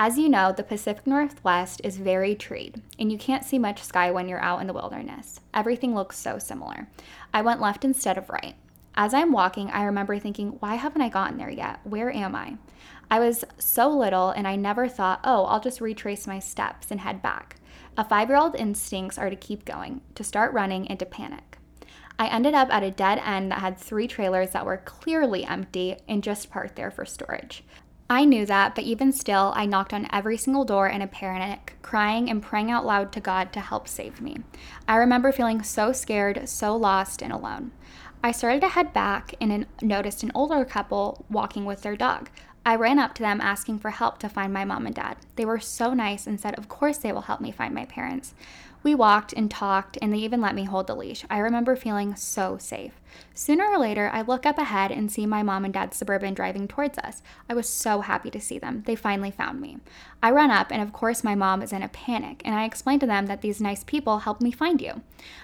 As 0.00 0.18
you 0.18 0.28
know, 0.28 0.52
the 0.52 0.64
Pacific 0.64 1.06
Northwest 1.06 1.80
is 1.84 1.96
very 1.96 2.34
treed, 2.34 2.82
and 2.98 3.12
you 3.12 3.16
can't 3.16 3.44
see 3.44 3.58
much 3.58 3.82
sky 3.82 4.10
when 4.10 4.28
you're 4.28 4.42
out 4.42 4.60
in 4.60 4.66
the 4.66 4.72
wilderness. 4.72 5.40
Everything 5.54 5.94
looks 5.94 6.18
so 6.18 6.38
similar. 6.38 6.88
I 7.32 7.42
went 7.42 7.60
left 7.60 7.84
instead 7.84 8.18
of 8.18 8.28
right. 8.28 8.56
As 8.98 9.12
I'm 9.12 9.30
walking, 9.30 9.70
I 9.70 9.84
remember 9.84 10.18
thinking, 10.18 10.56
why 10.60 10.76
haven't 10.76 11.02
I 11.02 11.10
gotten 11.10 11.36
there 11.36 11.50
yet? 11.50 11.80
Where 11.84 12.10
am 12.10 12.34
I? 12.34 12.56
I 13.10 13.20
was 13.20 13.44
so 13.58 13.90
little, 13.90 14.30
and 14.30 14.48
I 14.48 14.56
never 14.56 14.88
thought, 14.88 15.20
oh, 15.22 15.44
I'll 15.44 15.60
just 15.60 15.82
retrace 15.82 16.26
my 16.26 16.38
steps 16.38 16.90
and 16.90 17.00
head 17.00 17.20
back. 17.20 17.56
A 17.98 18.04
five 18.04 18.30
year 18.30 18.38
old 18.38 18.56
instincts 18.56 19.18
are 19.18 19.28
to 19.28 19.36
keep 19.36 19.66
going, 19.66 20.00
to 20.14 20.24
start 20.24 20.54
running, 20.54 20.88
and 20.88 20.98
to 20.98 21.04
panic. 21.06 21.58
I 22.18 22.28
ended 22.28 22.54
up 22.54 22.72
at 22.72 22.82
a 22.82 22.90
dead 22.90 23.20
end 23.22 23.52
that 23.52 23.58
had 23.60 23.76
three 23.76 24.08
trailers 24.08 24.50
that 24.50 24.64
were 24.64 24.78
clearly 24.78 25.44
empty 25.44 25.98
and 26.08 26.22
just 26.22 26.50
parked 26.50 26.76
there 26.76 26.90
for 26.90 27.04
storage. 27.04 27.64
I 28.08 28.24
knew 28.24 28.46
that, 28.46 28.74
but 28.76 28.84
even 28.84 29.12
still, 29.12 29.52
I 29.56 29.66
knocked 29.66 29.92
on 29.92 30.08
every 30.12 30.36
single 30.36 30.64
door 30.64 30.88
in 30.88 31.02
a 31.02 31.08
panic, 31.08 31.74
crying 31.82 32.30
and 32.30 32.42
praying 32.42 32.70
out 32.70 32.86
loud 32.86 33.12
to 33.12 33.20
God 33.20 33.52
to 33.52 33.60
help 33.60 33.88
save 33.88 34.20
me. 34.20 34.38
I 34.86 34.96
remember 34.96 35.32
feeling 35.32 35.62
so 35.62 35.92
scared, 35.92 36.48
so 36.48 36.76
lost, 36.76 37.20
and 37.20 37.32
alone. 37.32 37.72
I 38.26 38.32
started 38.32 38.60
to 38.62 38.70
head 38.70 38.92
back 38.92 39.36
and 39.40 39.52
an- 39.52 39.66
noticed 39.80 40.24
an 40.24 40.32
older 40.34 40.64
couple 40.64 41.24
walking 41.30 41.64
with 41.64 41.82
their 41.82 41.94
dog. 41.96 42.28
I 42.64 42.74
ran 42.74 42.98
up 42.98 43.14
to 43.14 43.22
them 43.22 43.40
asking 43.40 43.78
for 43.78 43.90
help 43.90 44.18
to 44.18 44.28
find 44.28 44.52
my 44.52 44.64
mom 44.64 44.84
and 44.84 44.96
dad. 44.96 45.18
They 45.36 45.44
were 45.44 45.60
so 45.60 45.94
nice 45.94 46.26
and 46.26 46.40
said, 46.40 46.58
Of 46.58 46.68
course, 46.68 46.98
they 46.98 47.12
will 47.12 47.20
help 47.20 47.40
me 47.40 47.52
find 47.52 47.72
my 47.72 47.84
parents. 47.84 48.34
We 48.82 48.96
walked 48.96 49.32
and 49.32 49.48
talked, 49.48 49.96
and 50.02 50.12
they 50.12 50.18
even 50.18 50.40
let 50.40 50.56
me 50.56 50.64
hold 50.64 50.88
the 50.88 50.96
leash. 50.96 51.24
I 51.30 51.38
remember 51.38 51.76
feeling 51.76 52.16
so 52.16 52.58
safe. 52.58 53.00
Sooner 53.34 53.64
or 53.64 53.78
later, 53.78 54.10
I 54.12 54.22
look 54.22 54.46
up 54.46 54.58
ahead 54.58 54.90
and 54.90 55.10
see 55.10 55.26
my 55.26 55.42
mom 55.42 55.64
and 55.64 55.74
dad's 55.74 55.96
suburban 55.96 56.34
driving 56.34 56.66
towards 56.66 56.98
us. 56.98 57.22
I 57.48 57.54
was 57.54 57.68
so 57.68 58.00
happy 58.00 58.30
to 58.30 58.40
see 58.40 58.58
them. 58.58 58.82
They 58.86 58.96
finally 58.96 59.30
found 59.30 59.60
me. 59.60 59.78
I 60.22 60.30
run 60.30 60.50
up, 60.50 60.68
and 60.70 60.82
of 60.82 60.92
course, 60.92 61.22
my 61.22 61.34
mom 61.34 61.62
is 61.62 61.72
in 61.72 61.82
a 61.82 61.88
panic, 61.88 62.42
and 62.44 62.54
I 62.54 62.64
explain 62.64 62.98
to 63.00 63.06
them 63.06 63.26
that 63.26 63.42
these 63.42 63.60
nice 63.60 63.84
people 63.84 64.20
helped 64.20 64.40
me 64.40 64.50
find 64.50 64.80
you. 64.80 65.02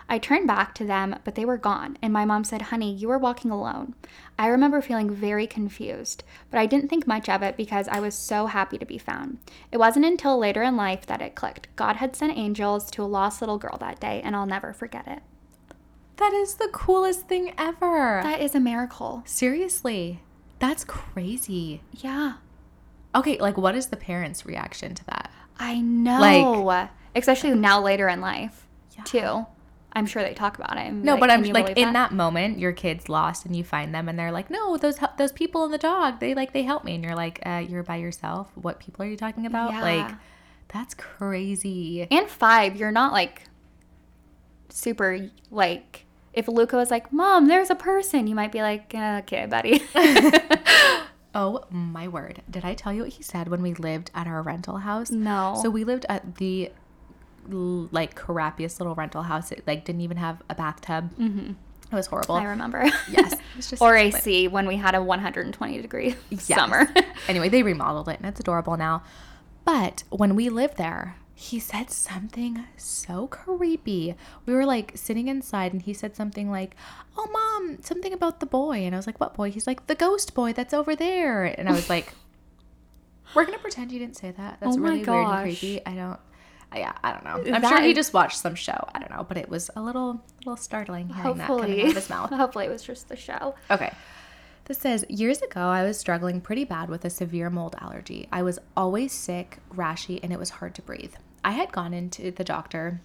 I 0.08 0.18
turned 0.18 0.46
back 0.46 0.74
to 0.76 0.84
them, 0.84 1.16
but 1.24 1.34
they 1.34 1.44
were 1.44 1.58
gone, 1.58 1.98
and 2.00 2.12
my 2.12 2.24
mom 2.24 2.44
said, 2.44 2.62
Honey, 2.62 2.92
you 2.94 3.08
were 3.08 3.18
walking 3.18 3.50
alone. 3.50 3.94
I 4.38 4.48
remember 4.48 4.80
feeling 4.80 5.10
very 5.10 5.46
confused, 5.46 6.24
but 6.50 6.58
I 6.58 6.66
didn't 6.66 6.88
think 6.88 7.06
much 7.06 7.28
of 7.28 7.42
it 7.42 7.56
because 7.56 7.88
I 7.88 8.00
was 8.00 8.14
so 8.14 8.46
happy 8.46 8.78
to 8.78 8.86
be 8.86 8.98
found. 8.98 9.38
It 9.70 9.78
wasn't 9.78 10.06
until 10.06 10.38
later 10.38 10.62
in 10.62 10.76
life 10.76 11.06
that 11.06 11.22
it 11.22 11.34
clicked. 11.34 11.68
God 11.76 11.96
had 11.96 12.16
sent 12.16 12.36
angels 12.36 12.90
to 12.92 13.02
a 13.02 13.04
lost 13.04 13.40
little 13.40 13.58
girl 13.58 13.76
that 13.78 14.00
day, 14.00 14.20
and 14.24 14.34
I'll 14.34 14.46
never 14.46 14.72
forget 14.72 15.06
it. 15.06 15.22
That 16.22 16.32
is 16.34 16.54
the 16.54 16.68
coolest 16.72 17.26
thing 17.28 17.52
ever. 17.58 18.20
That 18.22 18.40
is 18.40 18.54
a 18.54 18.60
miracle. 18.60 19.22
Seriously, 19.26 20.22
that's 20.58 20.84
crazy. 20.84 21.82
Yeah. 21.92 22.34
Okay, 23.14 23.38
like, 23.38 23.56
what 23.58 23.74
is 23.74 23.88
the 23.88 23.96
parents' 23.96 24.46
reaction 24.46 24.94
to 24.94 25.04
that? 25.06 25.30
I 25.58 25.80
know. 25.80 26.52
Like- 26.62 26.90
especially 27.14 27.54
now 27.54 27.80
later 27.80 28.08
in 28.08 28.20
life, 28.20 28.66
Yeah. 28.96 29.02
too. 29.04 29.46
I'm 29.94 30.06
sure 30.06 30.22
they 30.22 30.32
talk 30.32 30.56
about 30.58 30.78
it. 30.78 30.90
No, 30.92 31.12
like, 31.12 31.20
but 31.20 31.30
I'm 31.30 31.42
like 31.42 31.76
in 31.76 31.92
that 31.92 32.12
moment, 32.12 32.58
your 32.58 32.72
kid's 32.72 33.10
lost 33.10 33.44
and 33.44 33.54
you 33.54 33.62
find 33.62 33.94
them 33.94 34.08
and 34.08 34.18
they're 34.18 34.32
like, 34.32 34.48
"No, 34.48 34.78
those 34.78 34.98
those 35.18 35.32
people 35.32 35.64
and 35.64 35.74
the 35.74 35.76
dog, 35.76 36.18
they 36.20 36.32
like 36.34 36.54
they 36.54 36.62
help 36.62 36.82
me." 36.84 36.94
And 36.94 37.04
you're 37.04 37.14
like, 37.14 37.40
uh, 37.44 37.62
"You're 37.68 37.82
by 37.82 37.96
yourself. 37.96 38.50
What 38.54 38.80
people 38.80 39.04
are 39.04 39.08
you 39.08 39.18
talking 39.18 39.44
about?" 39.44 39.72
Yeah. 39.72 39.82
Like, 39.82 40.14
that's 40.72 40.94
crazy. 40.94 42.06
And 42.10 42.26
five, 42.26 42.76
you're 42.76 42.90
not 42.92 43.12
like 43.12 43.42
super 44.70 45.28
like. 45.50 46.06
If 46.32 46.48
Luca 46.48 46.76
was 46.76 46.90
like, 46.90 47.12
"Mom, 47.12 47.46
there's 47.46 47.70
a 47.70 47.74
person," 47.74 48.26
you 48.26 48.34
might 48.34 48.52
be 48.52 48.62
like, 48.62 48.94
"Okay, 48.94 49.46
buddy." 49.46 49.82
Oh 51.34 51.64
my 51.70 52.08
word! 52.08 52.42
Did 52.50 52.62
I 52.62 52.74
tell 52.74 52.92
you 52.92 53.02
what 53.04 53.12
he 53.12 53.22
said 53.22 53.48
when 53.48 53.62
we 53.62 53.72
lived 53.72 54.10
at 54.14 54.26
our 54.26 54.42
rental 54.42 54.76
house? 54.78 55.10
No. 55.10 55.58
So 55.62 55.70
we 55.70 55.82
lived 55.84 56.04
at 56.10 56.34
the 56.36 56.70
like 57.48 58.14
crappiest 58.14 58.78
little 58.80 58.94
rental 58.94 59.22
house. 59.22 59.50
It 59.50 59.64
like 59.66 59.86
didn't 59.86 60.02
even 60.02 60.18
have 60.18 60.42
a 60.50 60.54
bathtub. 60.54 61.10
Mm-hmm. 61.18 61.52
It 61.90 61.94
was 61.96 62.06
horrible. 62.06 62.34
I 62.34 62.44
remember. 62.44 62.82
Yes, 63.08 63.32
it 63.32 63.38
was 63.56 63.70
just 63.70 63.80
or. 63.82 63.96
AC 63.96 64.48
when 64.48 64.66
we 64.66 64.76
had 64.76 64.94
a 64.94 65.02
120 65.02 65.80
degree 65.80 66.14
Yes. 66.28 66.44
summer. 66.44 66.86
anyway, 67.28 67.48
they 67.48 67.62
remodeled 67.62 68.08
it 68.10 68.18
and 68.18 68.26
it's 68.26 68.40
adorable 68.40 68.76
now. 68.76 69.02
But 69.64 70.04
when 70.10 70.34
we 70.36 70.50
lived 70.50 70.76
there, 70.76 71.16
he 71.42 71.58
said 71.58 71.90
something 71.90 72.64
so 72.76 73.26
creepy. 73.26 74.14
We 74.46 74.54
were 74.54 74.64
like 74.64 74.92
sitting 74.94 75.26
inside 75.26 75.72
and 75.72 75.82
he 75.82 75.92
said 75.92 76.14
something 76.14 76.48
like, 76.50 76.76
Oh, 77.16 77.28
mom, 77.32 77.78
something 77.82 78.12
about 78.12 78.38
the 78.38 78.46
boy. 78.46 78.76
And 78.84 78.94
I 78.94 78.98
was 78.98 79.06
like, 79.08 79.18
What 79.18 79.34
boy? 79.34 79.50
He's 79.50 79.66
like, 79.66 79.88
The 79.88 79.96
ghost 79.96 80.34
boy 80.34 80.52
that's 80.52 80.72
over 80.72 80.94
there. 80.94 81.44
And 81.44 81.68
I 81.68 81.72
was 81.72 81.90
like, 81.90 82.14
We're 83.34 83.44
going 83.44 83.56
to 83.58 83.62
pretend 83.62 83.90
you 83.90 83.98
didn't 83.98 84.16
say 84.16 84.30
that. 84.30 84.58
That's 84.60 84.76
Oh 84.76 84.78
really 84.80 85.02
weird 85.04 85.08
and 85.26 85.42
creepy. 85.42 85.84
I 85.84 85.94
don't. 85.94 86.20
I- 86.70 86.78
Yeah, 86.78 86.92
I 87.02 87.12
don't 87.12 87.24
know. 87.24 87.52
I'm 87.54 87.62
sure 87.62 87.80
he 87.80 87.92
just 87.92 88.14
watched 88.14 88.38
some 88.38 88.54
show. 88.54 88.88
I 88.94 88.98
don't 89.00 89.10
know, 89.10 89.24
but 89.24 89.36
it 89.36 89.48
was 89.48 89.68
a 89.74 89.82
little, 89.82 90.22
little 90.46 90.56
startling 90.56 91.08
hearing 91.08 91.38
that 91.38 91.46
coming 91.48 91.80
out 91.82 91.88
of 91.88 91.94
his 91.94 92.08
mouth. 92.08 92.30
hopefully 92.42 92.66
it 92.66 92.70
was 92.70 92.82
just 92.84 93.08
the 93.08 93.16
show. 93.16 93.54
Okay. 93.70 93.92
This 94.66 94.78
says 94.78 95.04
years 95.08 95.42
ago, 95.42 95.60
I 95.60 95.82
was 95.82 95.98
struggling 95.98 96.40
pretty 96.40 96.64
bad 96.64 96.88
with 96.88 97.04
a 97.04 97.10
severe 97.10 97.50
mold 97.50 97.74
allergy. 97.80 98.28
I 98.30 98.42
was 98.44 98.60
always 98.76 99.12
sick, 99.12 99.58
rashy, 99.74 100.20
and 100.22 100.32
it 100.32 100.38
was 100.38 100.50
hard 100.50 100.74
to 100.76 100.82
breathe. 100.82 101.14
I 101.44 101.52
had 101.52 101.72
gone 101.72 101.92
into 101.92 102.30
the 102.30 102.44
doctor 102.44 103.00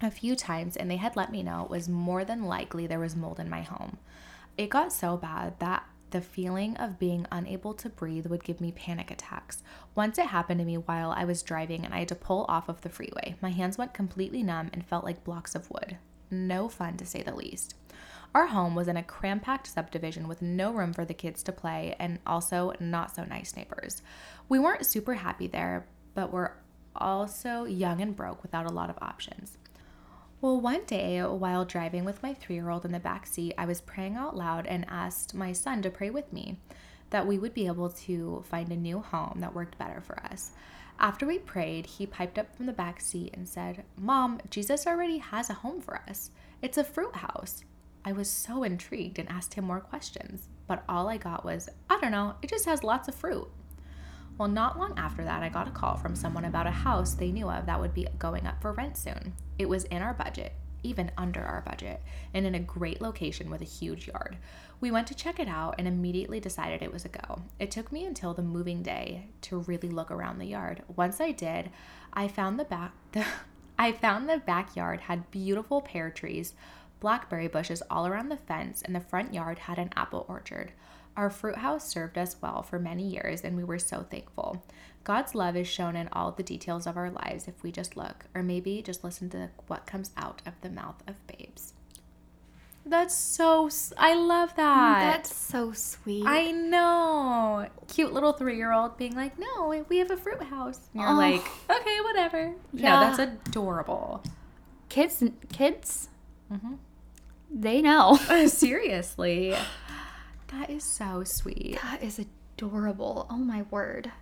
a 0.00 0.10
few 0.10 0.36
times 0.36 0.76
and 0.76 0.90
they 0.90 0.96
had 0.96 1.16
let 1.16 1.32
me 1.32 1.42
know 1.42 1.64
it 1.64 1.70
was 1.70 1.88
more 1.88 2.24
than 2.24 2.44
likely 2.44 2.86
there 2.86 2.98
was 2.98 3.16
mold 3.16 3.40
in 3.40 3.48
my 3.48 3.62
home. 3.62 3.98
It 4.58 4.68
got 4.68 4.92
so 4.92 5.16
bad 5.16 5.58
that 5.60 5.84
The 6.12 6.20
feeling 6.20 6.76
of 6.76 6.98
being 6.98 7.26
unable 7.32 7.72
to 7.72 7.88
breathe 7.88 8.26
would 8.26 8.44
give 8.44 8.60
me 8.60 8.70
panic 8.70 9.10
attacks. 9.10 9.62
Once 9.94 10.18
it 10.18 10.26
happened 10.26 10.60
to 10.60 10.66
me 10.66 10.76
while 10.76 11.10
I 11.10 11.24
was 11.24 11.42
driving 11.42 11.86
and 11.86 11.94
I 11.94 12.00
had 12.00 12.08
to 12.08 12.14
pull 12.14 12.44
off 12.50 12.68
of 12.68 12.82
the 12.82 12.90
freeway. 12.90 13.36
My 13.40 13.48
hands 13.48 13.78
went 13.78 13.94
completely 13.94 14.42
numb 14.42 14.68
and 14.74 14.84
felt 14.84 15.06
like 15.06 15.24
blocks 15.24 15.54
of 15.54 15.70
wood. 15.70 15.96
No 16.30 16.68
fun 16.68 16.98
to 16.98 17.06
say 17.06 17.22
the 17.22 17.34
least. 17.34 17.76
Our 18.34 18.48
home 18.48 18.74
was 18.74 18.88
in 18.88 18.98
a 18.98 19.02
cram 19.02 19.40
packed 19.40 19.66
subdivision 19.66 20.28
with 20.28 20.42
no 20.42 20.70
room 20.70 20.92
for 20.92 21.06
the 21.06 21.14
kids 21.14 21.42
to 21.44 21.52
play 21.52 21.96
and 21.98 22.18
also 22.26 22.74
not 22.78 23.14
so 23.14 23.24
nice 23.24 23.56
neighbors. 23.56 24.02
We 24.50 24.58
weren't 24.58 24.84
super 24.84 25.14
happy 25.14 25.46
there, 25.46 25.86
but 26.14 26.30
were 26.30 26.58
also 26.96 27.64
young 27.64 28.00
and 28.00 28.16
broke 28.16 28.42
without 28.42 28.66
a 28.66 28.72
lot 28.72 28.90
of 28.90 28.98
options. 29.00 29.58
Well, 30.40 30.60
one 30.60 30.84
day 30.86 31.22
while 31.22 31.64
driving 31.64 32.04
with 32.04 32.22
my 32.22 32.34
three 32.34 32.56
year 32.56 32.70
old 32.70 32.84
in 32.84 32.92
the 32.92 32.98
back 32.98 33.26
seat, 33.26 33.54
I 33.56 33.64
was 33.64 33.80
praying 33.80 34.16
out 34.16 34.36
loud 34.36 34.66
and 34.66 34.84
asked 34.88 35.34
my 35.34 35.52
son 35.52 35.82
to 35.82 35.90
pray 35.90 36.10
with 36.10 36.32
me 36.32 36.58
that 37.10 37.26
we 37.26 37.38
would 37.38 37.54
be 37.54 37.66
able 37.66 37.90
to 37.90 38.42
find 38.48 38.72
a 38.72 38.76
new 38.76 38.98
home 38.98 39.38
that 39.40 39.54
worked 39.54 39.78
better 39.78 40.00
for 40.00 40.18
us. 40.24 40.50
After 40.98 41.26
we 41.26 41.38
prayed, 41.38 41.86
he 41.86 42.06
piped 42.06 42.38
up 42.38 42.54
from 42.56 42.66
the 42.66 42.72
back 42.72 43.00
seat 43.00 43.34
and 43.34 43.48
said, 43.48 43.84
Mom, 43.96 44.40
Jesus 44.50 44.86
already 44.86 45.18
has 45.18 45.48
a 45.48 45.54
home 45.54 45.80
for 45.80 46.00
us. 46.08 46.30
It's 46.60 46.78
a 46.78 46.84
fruit 46.84 47.16
house. 47.16 47.64
I 48.04 48.12
was 48.12 48.28
so 48.28 48.64
intrigued 48.64 49.18
and 49.18 49.28
asked 49.28 49.54
him 49.54 49.64
more 49.64 49.80
questions, 49.80 50.48
but 50.66 50.82
all 50.88 51.08
I 51.08 51.18
got 51.18 51.44
was, 51.44 51.68
I 51.88 52.00
don't 52.00 52.10
know, 52.10 52.34
it 52.42 52.50
just 52.50 52.66
has 52.66 52.82
lots 52.82 53.08
of 53.08 53.14
fruit. 53.14 53.48
Well, 54.38 54.48
not 54.48 54.78
long 54.78 54.94
after 54.96 55.24
that, 55.24 55.42
I 55.42 55.48
got 55.48 55.68
a 55.68 55.72
call 55.72 55.96
from 55.96 56.16
someone 56.16 56.46
about 56.46 56.66
a 56.66 56.70
house 56.70 57.14
they 57.14 57.30
knew 57.30 57.50
of 57.50 57.66
that 57.66 57.80
would 57.80 57.94
be 57.94 58.06
going 58.18 58.46
up 58.46 58.60
for 58.60 58.72
rent 58.72 58.96
soon. 58.96 59.34
It 59.58 59.68
was 59.68 59.84
in 59.84 60.02
our 60.02 60.14
budget, 60.14 60.54
even 60.82 61.10
under 61.16 61.42
our 61.42 61.60
budget, 61.60 62.02
and 62.34 62.46
in 62.46 62.54
a 62.54 62.60
great 62.60 63.00
location 63.00 63.50
with 63.50 63.60
a 63.60 63.66
huge 63.66 64.08
yard. 64.08 64.38
We 64.80 64.90
went 64.90 65.06
to 65.08 65.14
check 65.14 65.38
it 65.38 65.48
out 65.48 65.76
and 65.78 65.86
immediately 65.86 66.40
decided 66.40 66.82
it 66.82 66.92
was 66.92 67.04
a 67.04 67.10
go. 67.10 67.42
It 67.60 67.70
took 67.70 67.92
me 67.92 68.04
until 68.04 68.34
the 68.34 68.42
moving 68.42 68.82
day 68.82 69.28
to 69.42 69.58
really 69.60 69.90
look 69.90 70.10
around 70.10 70.38
the 70.38 70.46
yard. 70.46 70.82
Once 70.96 71.20
I 71.20 71.30
did, 71.30 71.70
I 72.12 72.26
found 72.26 72.58
the 72.58 72.64
back 72.64 72.92
I 73.78 73.92
found 73.92 74.28
the 74.28 74.38
backyard 74.38 75.00
had 75.00 75.30
beautiful 75.30 75.80
pear 75.80 76.10
trees, 76.10 76.54
blackberry 77.00 77.48
bushes 77.48 77.82
all 77.90 78.06
around 78.06 78.28
the 78.28 78.36
fence, 78.36 78.82
and 78.82 78.94
the 78.94 79.00
front 79.00 79.34
yard 79.34 79.58
had 79.60 79.78
an 79.78 79.90
apple 79.96 80.24
orchard. 80.28 80.72
Our 81.16 81.28
fruit 81.30 81.56
house 81.58 81.86
served 81.88 82.16
us 82.16 82.36
well 82.40 82.62
for 82.62 82.78
many 82.78 83.02
years, 83.06 83.42
and 83.42 83.56
we 83.56 83.64
were 83.64 83.78
so 83.78 84.06
thankful. 84.10 84.62
God's 85.04 85.34
love 85.34 85.56
is 85.56 85.66
shown 85.68 85.96
in 85.96 86.08
all 86.12 86.30
the 86.32 86.42
details 86.42 86.86
of 86.86 86.96
our 86.96 87.10
lives 87.10 87.48
if 87.48 87.62
we 87.62 87.70
just 87.72 87.96
look, 87.96 88.24
or 88.34 88.42
maybe 88.42 88.80
just 88.82 89.02
listen 89.04 89.28
to 89.30 89.50
what 89.66 89.84
comes 89.86 90.12
out 90.16 90.40
of 90.46 90.54
the 90.62 90.70
mouth 90.70 91.02
of 91.06 91.14
babes. 91.26 91.74
That's 92.84 93.14
so, 93.14 93.68
I 93.96 94.14
love 94.14 94.56
that. 94.56 95.00
That's 95.00 95.34
so 95.34 95.72
sweet. 95.72 96.24
I 96.26 96.50
know. 96.50 97.68
Cute 97.88 98.12
little 98.12 98.32
three 98.32 98.56
year 98.56 98.72
old 98.72 98.96
being 98.96 99.14
like, 99.14 99.38
no, 99.38 99.84
we 99.88 99.98
have 99.98 100.10
a 100.10 100.16
fruit 100.16 100.42
house. 100.42 100.80
And 100.92 101.02
you're 101.02 101.10
Oh. 101.10 101.14
like, 101.14 101.44
okay, 101.70 102.00
whatever. 102.00 102.54
Yeah. 102.72 102.94
No, 102.94 103.00
that's 103.16 103.18
adorable. 103.20 104.22
kids, 104.88 105.22
kids, 105.52 106.08
Mhm. 106.52 106.78
they 107.50 107.80
know. 107.82 108.16
Seriously. 108.48 109.54
That 110.52 110.70
is 110.70 110.84
so 110.84 111.24
sweet. 111.24 111.78
That 111.82 112.02
is 112.02 112.18
adorable. 112.18 113.26
Oh 113.30 113.36
my 113.36 113.62
word. 113.70 114.12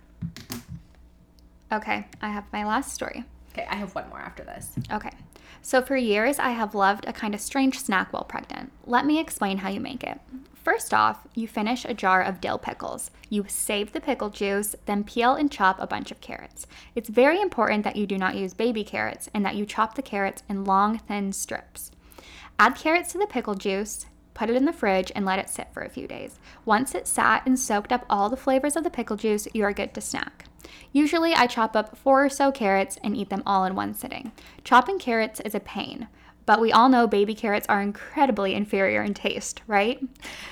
Okay, 1.71 2.07
I 2.21 2.29
have 2.29 2.45
my 2.51 2.65
last 2.65 2.93
story. 2.93 3.23
Okay, 3.53 3.67
I 3.69 3.75
have 3.75 3.93
one 3.95 4.07
more 4.09 4.19
after 4.19 4.43
this. 4.43 4.71
Okay. 4.91 5.11
So 5.61 5.81
for 5.81 5.95
years, 5.95 6.39
I 6.39 6.51
have 6.51 6.73
loved 6.73 7.05
a 7.07 7.13
kind 7.13 7.35
of 7.35 7.41
strange 7.41 7.79
snack 7.79 8.11
while 8.13 8.23
pregnant. 8.23 8.71
Let 8.85 9.05
me 9.05 9.19
explain 9.19 9.59
how 9.59 9.69
you 9.69 9.79
make 9.79 10.03
it. 10.03 10.19
First 10.53 10.93
off, 10.93 11.27
you 11.35 11.47
finish 11.47 11.85
a 11.85 11.93
jar 11.93 12.21
of 12.21 12.39
dill 12.39 12.57
pickles. 12.57 13.11
You 13.29 13.45
save 13.47 13.93
the 13.93 14.01
pickle 14.01 14.29
juice, 14.29 14.75
then 14.85 15.03
peel 15.03 15.33
and 15.33 15.51
chop 15.51 15.79
a 15.79 15.87
bunch 15.87 16.11
of 16.11 16.21
carrots. 16.21 16.65
It's 16.95 17.09
very 17.09 17.41
important 17.41 17.83
that 17.83 17.95
you 17.95 18.07
do 18.07 18.17
not 18.17 18.35
use 18.35 18.53
baby 18.53 18.83
carrots 18.83 19.29
and 19.33 19.45
that 19.45 19.55
you 19.55 19.65
chop 19.65 19.95
the 19.95 20.01
carrots 20.01 20.43
in 20.47 20.65
long, 20.65 20.97
thin 20.99 21.33
strips. 21.33 21.91
Add 22.59 22.75
carrots 22.75 23.11
to 23.11 23.17
the 23.17 23.27
pickle 23.27 23.55
juice, 23.55 24.05
put 24.33 24.49
it 24.49 24.55
in 24.55 24.65
the 24.65 24.73
fridge, 24.73 25.11
and 25.15 25.25
let 25.25 25.39
it 25.39 25.49
sit 25.49 25.67
for 25.73 25.83
a 25.83 25.89
few 25.89 26.07
days. 26.07 26.39
Once 26.65 26.95
it's 26.95 27.09
sat 27.09 27.45
and 27.45 27.59
soaked 27.59 27.91
up 27.91 28.05
all 28.09 28.29
the 28.29 28.37
flavors 28.37 28.75
of 28.75 28.83
the 28.83 28.89
pickle 28.89 29.17
juice, 29.17 29.47
you 29.53 29.63
are 29.63 29.73
good 29.73 29.93
to 29.93 30.01
snack. 30.01 30.45
Usually, 30.91 31.33
I 31.33 31.47
chop 31.47 31.75
up 31.75 31.97
four 31.97 32.25
or 32.25 32.29
so 32.29 32.51
carrots 32.51 32.97
and 33.03 33.15
eat 33.15 33.29
them 33.29 33.43
all 33.45 33.65
in 33.65 33.75
one 33.75 33.93
sitting. 33.93 34.31
Chopping 34.63 34.99
carrots 34.99 35.39
is 35.41 35.55
a 35.55 35.59
pain, 35.59 36.07
but 36.45 36.59
we 36.59 36.71
all 36.71 36.89
know 36.89 37.07
baby 37.07 37.35
carrots 37.35 37.67
are 37.67 37.81
incredibly 37.81 38.53
inferior 38.53 39.03
in 39.03 39.13
taste, 39.13 39.61
right? 39.67 39.99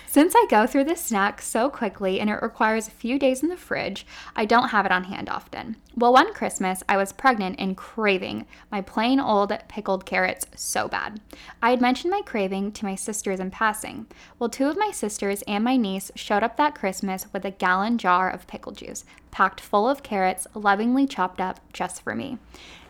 Since 0.08 0.34
I 0.36 0.48
go 0.50 0.66
through 0.66 0.86
this 0.86 1.04
snack 1.04 1.42
so 1.42 1.70
quickly 1.70 2.20
and 2.20 2.30
it 2.30 2.42
requires 2.42 2.88
a 2.88 2.92
few 2.92 3.20
days 3.20 3.44
in 3.44 3.50
the 3.50 3.58
fridge, 3.58 4.08
I 4.36 4.46
don't 4.46 4.70
have 4.70 4.86
it 4.86 4.92
on 4.92 5.04
hand 5.04 5.30
often. 5.30 5.76
Well, 5.96 6.14
one 6.14 6.34
Christmas, 6.34 6.82
I 6.90 6.98
was 6.98 7.12
pregnant 7.12 7.60
and 7.60 7.78
craving 7.78 8.48
my 8.72 8.82
plain 8.82 9.20
old 9.20 9.56
pickled 9.68 10.06
carrots 10.06 10.48
so 10.56 10.88
bad. 10.88 11.20
I 11.62 11.72
had 11.72 11.82
mentioned 11.82 12.10
my 12.10 12.22
craving 12.26 12.72
to 12.72 12.86
my 12.86 12.96
sisters 12.96 13.40
in 13.40 13.52
passing. 13.52 14.08
Well, 14.40 14.50
two 14.50 14.68
of 14.68 14.78
my 14.78 14.92
sisters 14.92 15.44
and 15.48 15.64
my 15.64 15.78
niece 15.78 16.12
showed 16.16 16.42
up 16.42 16.58
that 16.58 16.74
Christmas 16.74 17.28
with 17.32 17.46
a 17.46 17.52
gallon 17.52 17.98
jar 17.98 18.32
of 18.32 18.48
pickle 18.48 18.72
juice, 18.72 19.06
packed 19.32 19.62
full 19.62 19.88
of 19.88 20.04
carrots, 20.04 20.48
lovingly 20.54 21.06
chopped 21.08 21.40
up 21.40 21.60
just 21.74 22.02
for 22.02 22.16
me. 22.16 22.38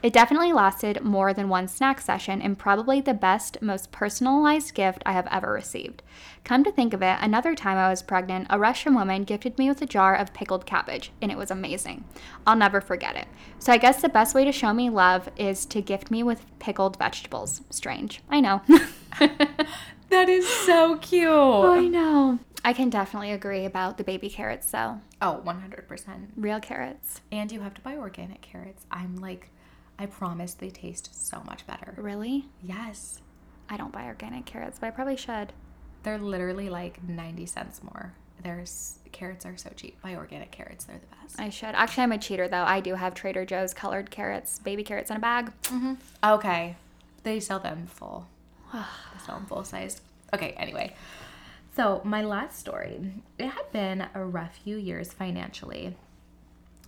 It 0.01 0.13
definitely 0.13 0.53
lasted 0.53 1.03
more 1.03 1.33
than 1.33 1.49
one 1.49 1.67
snack 1.67 1.99
session 1.99 2.41
and 2.41 2.57
probably 2.57 3.01
the 3.01 3.13
best, 3.13 3.61
most 3.61 3.91
personalized 3.91 4.73
gift 4.73 5.03
I 5.05 5.11
have 5.11 5.27
ever 5.29 5.51
received. 5.51 6.01
Come 6.45 6.63
to 6.63 6.71
think 6.71 6.93
of 6.93 7.01
it, 7.01 7.17
another 7.19 7.53
time 7.53 7.77
I 7.77 7.89
was 7.89 8.01
pregnant, 8.01 8.47
a 8.49 8.57
Russian 8.57 8.95
woman 8.95 9.25
gifted 9.25 9.57
me 9.57 9.67
with 9.67 9.81
a 9.81 9.85
jar 9.85 10.15
of 10.15 10.33
pickled 10.33 10.65
cabbage, 10.65 11.11
and 11.21 11.31
it 11.31 11.37
was 11.37 11.51
amazing. 11.51 12.05
I'll 12.47 12.55
never 12.55 12.79
forget 12.79 13.17
it. 13.17 13.27
So 13.59 13.73
I 13.73 13.77
guess 13.77 14.01
the 14.01 14.07
best 14.07 14.33
way 14.33 14.45
to 14.45 14.53
show 14.53 14.73
me 14.73 14.89
love 14.89 15.29
is 15.35 15.65
to 15.67 15.81
gift 15.81 16.09
me 16.09 16.23
with 16.23 16.45
pickled 16.59 16.97
vegetables. 16.97 17.61
Strange. 17.69 18.21
I 18.29 18.39
know. 18.39 18.61
That 20.09 20.27
is 20.27 20.47
so 20.47 20.97
cute. 20.97 21.29
I 21.29 21.87
know. 21.87 22.39
I 22.63 22.73
can 22.73 22.89
definitely 22.89 23.31
agree 23.31 23.65
about 23.65 23.97
the 23.97 24.03
baby 24.03 24.29
carrots, 24.29 24.69
though. 24.71 24.99
Oh, 25.21 25.41
100%. 25.45 26.27
Real 26.35 26.59
carrots. 26.59 27.21
And 27.31 27.51
you 27.51 27.61
have 27.61 27.73
to 27.75 27.81
buy 27.81 27.95
organic 27.95 28.41
carrots. 28.41 28.85
I'm 28.91 29.15
like, 29.17 29.49
I 29.97 30.05
promise 30.05 30.53
they 30.53 30.69
taste 30.69 31.09
so 31.27 31.41
much 31.45 31.65
better. 31.65 31.93
Really? 31.97 32.45
Yes. 32.61 33.21
I 33.69 33.77
don't 33.77 33.91
buy 33.91 34.05
organic 34.05 34.45
carrots, 34.45 34.79
but 34.79 34.87
I 34.87 34.91
probably 34.91 35.17
should. 35.17 35.53
They're 36.03 36.17
literally 36.17 36.69
like 36.69 37.03
90 37.07 37.45
cents 37.45 37.81
more. 37.83 38.13
There's 38.43 38.99
carrots 39.11 39.45
are 39.45 39.57
so 39.57 39.69
cheap. 39.75 40.01
Buy 40.01 40.15
organic 40.15 40.51
carrots, 40.51 40.85
they're 40.85 40.97
the 40.97 41.15
best. 41.21 41.39
I 41.39 41.49
should. 41.49 41.75
Actually, 41.75 42.03
I'm 42.03 42.11
a 42.13 42.17
cheater, 42.17 42.47
though. 42.47 42.63
I 42.63 42.79
do 42.79 42.95
have 42.95 43.13
Trader 43.13 43.45
Joe's 43.45 43.73
colored 43.73 44.09
carrots, 44.09 44.59
baby 44.59 44.83
carrots 44.83 45.11
in 45.11 45.17
a 45.17 45.19
bag. 45.19 45.51
Mm-hmm. 45.63 45.93
Okay. 46.23 46.75
They 47.23 47.39
sell 47.39 47.59
them 47.59 47.87
full. 47.87 48.27
they 48.73 48.79
sell 49.25 49.35
them 49.35 49.45
full 49.45 49.63
sized. 49.63 50.01
Okay, 50.33 50.51
anyway. 50.51 50.95
So, 51.79 52.01
my 52.03 52.21
last 52.23 52.59
story. 52.59 52.99
It 53.37 53.47
had 53.47 53.71
been 53.71 54.05
a 54.13 54.25
rough 54.25 54.57
few 54.57 54.75
years 54.75 55.13
financially. 55.13 55.95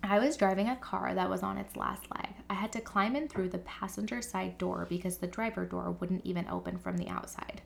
I 0.03 0.19
was 0.19 0.35
driving 0.35 0.67
a 0.67 0.75
car 0.75 1.15
that 1.15 1.29
was 1.29 1.43
on 1.43 1.57
its 1.57 1.77
last 1.77 2.03
leg. 2.13 2.27
I 2.49 2.55
had 2.55 2.73
to 2.73 2.81
climb 2.81 3.15
in 3.15 3.29
through 3.29 3.47
the 3.51 3.59
passenger 3.59 4.21
side 4.21 4.57
door 4.57 4.85
because 4.89 5.15
the 5.15 5.27
driver 5.27 5.63
door 5.63 5.91
wouldn't 5.91 6.25
even 6.25 6.45
open 6.49 6.77
from 6.77 6.97
the 6.97 7.07
outside. 7.07 7.61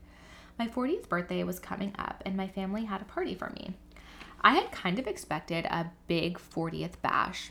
My 0.59 0.67
40th 0.67 1.09
birthday 1.09 1.43
was 1.43 1.57
coming 1.57 1.95
up, 1.97 2.21
and 2.27 2.37
my 2.37 2.47
family 2.47 2.85
had 2.85 3.01
a 3.01 3.05
party 3.05 3.33
for 3.33 3.49
me. 3.49 3.73
I 4.41 4.53
had 4.53 4.71
kind 4.71 4.99
of 4.99 5.07
expected 5.07 5.65
a 5.65 5.89
big 6.05 6.37
40th 6.37 7.01
bash 7.01 7.49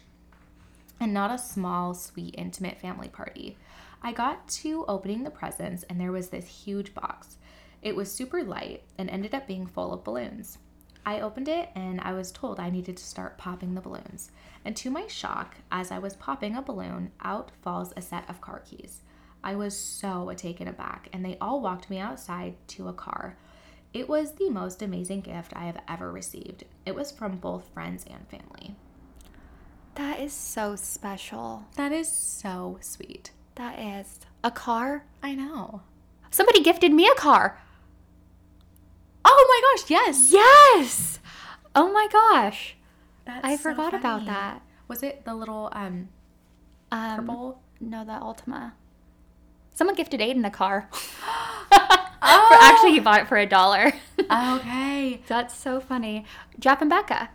and 1.01 1.13
not 1.13 1.35
a 1.35 1.37
small, 1.37 1.95
sweet, 1.95 2.37
intimate 2.39 2.81
family 2.81 3.09
party. 3.09 3.57
I 4.05 4.13
got 4.13 4.47
to 4.51 4.85
opening 4.87 5.25
the 5.25 5.31
presents, 5.31 5.83
and 5.91 6.01
there 6.01 6.13
was 6.13 6.29
this 6.29 6.47
huge 6.47 6.95
box. 6.95 7.39
It 7.85 7.95
was 7.95 8.11
super 8.11 8.43
light 8.43 8.83
and 8.97 9.11
ended 9.11 9.35
up 9.35 9.47
being 9.47 9.67
full 9.67 9.93
of 9.93 10.03
balloons. 10.03 10.57
I 11.07 11.21
opened 11.21 11.49
it 11.49 11.69
and 11.75 12.01
I 12.01 12.15
was 12.15 12.33
told 12.33 12.59
I 12.59 12.71
needed 12.71 12.97
to 12.97 13.05
start 13.05 13.37
popping 13.37 13.75
the 13.75 13.83
balloons. 13.83 14.31
And 14.65 14.75
to 14.79 14.91
my 14.91 15.07
shock, 15.07 15.57
as 15.71 15.93
I 15.93 15.99
was 15.99 16.17
popping 16.17 16.57
a 16.57 16.63
balloon, 16.63 17.13
out 17.21 17.53
falls 17.61 17.93
a 17.95 18.01
set 18.01 18.29
of 18.31 18.41
car 18.41 18.61
keys. 18.61 19.03
I 19.45 19.55
was 19.55 19.79
so 19.79 20.33
taken 20.35 20.67
aback, 20.67 21.11
and 21.13 21.23
they 21.23 21.37
all 21.39 21.61
walked 21.61 21.91
me 21.91 21.99
outside 21.99 22.55
to 22.69 22.89
a 22.89 22.95
car. 22.95 23.37
It 23.93 24.09
was 24.09 24.33
the 24.33 24.49
most 24.49 24.81
amazing 24.81 25.21
gift 25.21 25.53
I 25.55 25.67
have 25.67 25.83
ever 25.87 26.11
received. 26.11 26.65
It 26.87 26.95
was 26.95 27.13
from 27.13 27.37
both 27.37 27.69
friends 27.75 28.07
and 28.11 28.27
family. 28.29 28.75
That 29.97 30.19
is 30.19 30.33
so 30.33 30.75
special. 30.77 31.67
That 31.77 31.93
is 31.93 32.11
so 32.11 32.79
sweet. 32.81 33.33
That 33.57 33.79
is. 33.79 34.21
A 34.43 34.51
car? 34.51 35.05
I 35.23 35.35
know. 35.35 35.83
Somebody 36.31 36.63
gifted 36.63 36.93
me 36.93 37.07
a 37.07 37.15
car. 37.15 37.61
Oh 39.57 39.61
my 39.63 39.77
gosh, 39.77 39.91
yes. 39.91 40.33
Yes! 40.33 41.19
Oh 41.77 41.93
my 41.93 42.09
gosh. 42.11 42.77
That's 43.25 43.45
I 43.45 43.57
so 43.57 43.63
forgot 43.63 43.95
about 43.95 44.27
that. 44.27 44.63
Was 44.89 45.03
it 45.03 45.25
the 45.25 45.35
little 45.35 45.69
um 45.73 46.09
Um, 46.91 47.17
purple? 47.27 47.63
No, 47.81 48.05
the 48.05 48.13
Altima. 48.13 48.73
Someone 49.75 49.95
gifted 49.97 50.21
Aiden 50.21 50.47
a 50.47 50.51
car. 50.51 50.89
Oh. 52.27 52.47
For, 52.49 52.55
actually, 52.55 52.93
he 52.93 53.01
bought 53.01 53.21
it 53.21 53.29
for 53.29 53.37
a 53.37 53.45
dollar. 53.45 53.93
Okay. 54.19 55.21
That's 55.29 55.55
so 55.55 55.79
funny. 55.79 56.25
Jeff 56.59 56.81
and 56.81 56.89
Becca. 56.89 57.29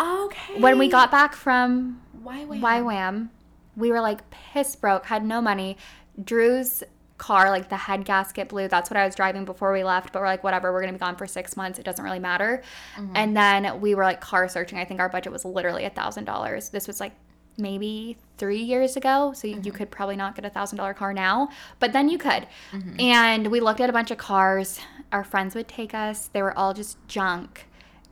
Okay. 0.00 0.60
When 0.60 0.78
we 0.78 0.86
got 0.86 1.10
back 1.10 1.34
from 1.34 2.00
why 2.22 2.44
wait? 2.44 2.62
YWAM, 2.62 3.30
we 3.76 3.90
were 3.90 4.00
like 4.00 4.30
piss 4.30 4.76
broke, 4.76 5.06
had 5.06 5.24
no 5.24 5.40
money. 5.40 5.76
Drew's 6.22 6.84
car, 7.22 7.50
like 7.50 7.68
the 7.68 7.76
head 7.76 8.04
gasket 8.04 8.48
blew. 8.48 8.66
That's 8.66 8.90
what 8.90 8.96
I 8.96 9.06
was 9.06 9.14
driving 9.14 9.44
before 9.44 9.72
we 9.72 9.84
left. 9.84 10.12
But 10.12 10.22
we're 10.22 10.26
like, 10.26 10.42
whatever, 10.42 10.72
we're 10.72 10.80
gonna 10.80 10.94
be 10.94 10.98
gone 10.98 11.14
for 11.14 11.28
six 11.28 11.56
months. 11.56 11.78
It 11.78 11.84
doesn't 11.84 12.04
really 12.04 12.18
matter. 12.18 12.62
Mm-hmm. 12.96 13.12
And 13.14 13.36
then 13.36 13.80
we 13.80 13.94
were 13.94 14.02
like 14.02 14.20
car 14.20 14.48
searching. 14.48 14.76
I 14.78 14.84
think 14.84 14.98
our 14.98 15.08
budget 15.08 15.32
was 15.32 15.44
literally 15.44 15.84
a 15.84 15.90
thousand 15.90 16.24
dollars. 16.24 16.70
This 16.70 16.88
was 16.88 16.98
like 16.98 17.12
maybe 17.56 18.16
three 18.38 18.60
years 18.60 18.96
ago. 18.96 19.32
So 19.36 19.46
you, 19.46 19.60
you 19.62 19.70
could 19.70 19.88
probably 19.88 20.16
not 20.16 20.34
get 20.34 20.44
a 20.44 20.50
thousand 20.50 20.78
dollar 20.78 20.94
car 20.94 21.12
now, 21.12 21.48
but 21.78 21.92
then 21.92 22.08
you 22.08 22.18
could. 22.18 22.48
Mm-hmm. 22.72 23.00
And 23.00 23.46
we 23.48 23.60
looked 23.60 23.80
at 23.80 23.88
a 23.88 23.92
bunch 23.92 24.10
of 24.10 24.18
cars. 24.18 24.80
Our 25.12 25.22
friends 25.22 25.54
would 25.54 25.68
take 25.68 25.94
us. 25.94 26.26
They 26.26 26.42
were 26.42 26.58
all 26.58 26.74
just 26.74 26.96
junk. 27.06 27.68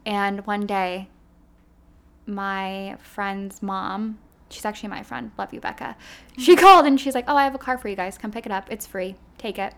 And 0.07 0.47
one 0.47 0.67
day, 0.67 1.09
my 2.27 2.97
friend's 3.03 3.61
mom, 3.61 4.19
she's 4.51 4.65
actually 4.65 4.89
my 4.89 5.03
friend, 5.03 5.31
love 5.39 5.55
you, 5.55 5.61
Becca. 5.61 5.97
She 6.37 6.57
mm. 6.57 6.61
called 6.61 6.87
and 6.87 7.01
she's 7.01 7.15
like, 7.15 7.25
Oh, 7.29 7.37
I 7.37 7.45
have 7.45 7.55
a 7.55 7.59
car 7.59 7.79
for 7.79 7.89
you 7.89 7.97
guys. 7.97 8.19
Come 8.19 8.31
pick 8.31 8.47
it 8.47 8.53
up. 8.53 8.67
It's 8.71 8.87
free. 8.87 9.17
Take 9.39 9.59
it. 9.59 9.75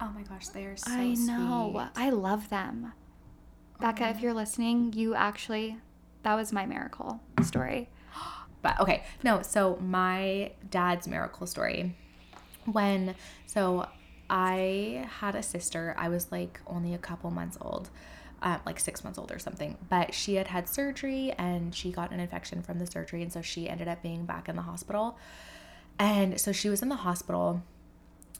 Oh 0.00 0.10
my 0.14 0.22
gosh, 0.22 0.48
they 0.48 0.64
are 0.64 0.76
so 0.76 0.90
I 0.90 1.14
know. 1.14 1.70
sweet. 1.72 1.88
I 1.94 2.10
love 2.10 2.50
them. 2.50 2.92
Becca, 3.80 4.08
if 4.08 4.20
you're 4.20 4.34
listening, 4.34 4.92
you 4.94 5.14
actually, 5.14 5.78
that 6.22 6.34
was 6.34 6.52
my 6.52 6.66
miracle 6.66 7.20
story. 7.42 7.88
But 8.62 8.78
okay, 8.78 9.02
no, 9.24 9.42
so 9.42 9.76
my 9.80 10.52
dad's 10.70 11.08
miracle 11.08 11.48
story. 11.48 11.96
When 12.64 13.16
so 13.44 13.88
I 14.30 15.08
had 15.18 15.34
a 15.34 15.42
sister, 15.42 15.96
I 15.98 16.08
was 16.08 16.30
like 16.30 16.60
only 16.64 16.94
a 16.94 16.98
couple 16.98 17.32
months 17.32 17.58
old. 17.60 17.90
Um, 18.44 18.60
like 18.66 18.80
six 18.80 19.04
months 19.04 19.18
old 19.20 19.30
or 19.30 19.38
something, 19.38 19.78
but 19.88 20.12
she 20.12 20.34
had 20.34 20.48
had 20.48 20.68
surgery 20.68 21.32
and 21.38 21.72
she 21.72 21.92
got 21.92 22.10
an 22.10 22.18
infection 22.18 22.60
from 22.60 22.80
the 22.80 22.86
surgery, 22.86 23.22
and 23.22 23.32
so 23.32 23.40
she 23.40 23.68
ended 23.68 23.86
up 23.86 24.02
being 24.02 24.26
back 24.26 24.48
in 24.48 24.56
the 24.56 24.62
hospital. 24.62 25.16
And 25.98 26.40
so 26.40 26.50
she 26.50 26.68
was 26.68 26.82
in 26.82 26.88
the 26.88 26.96
hospital, 26.96 27.62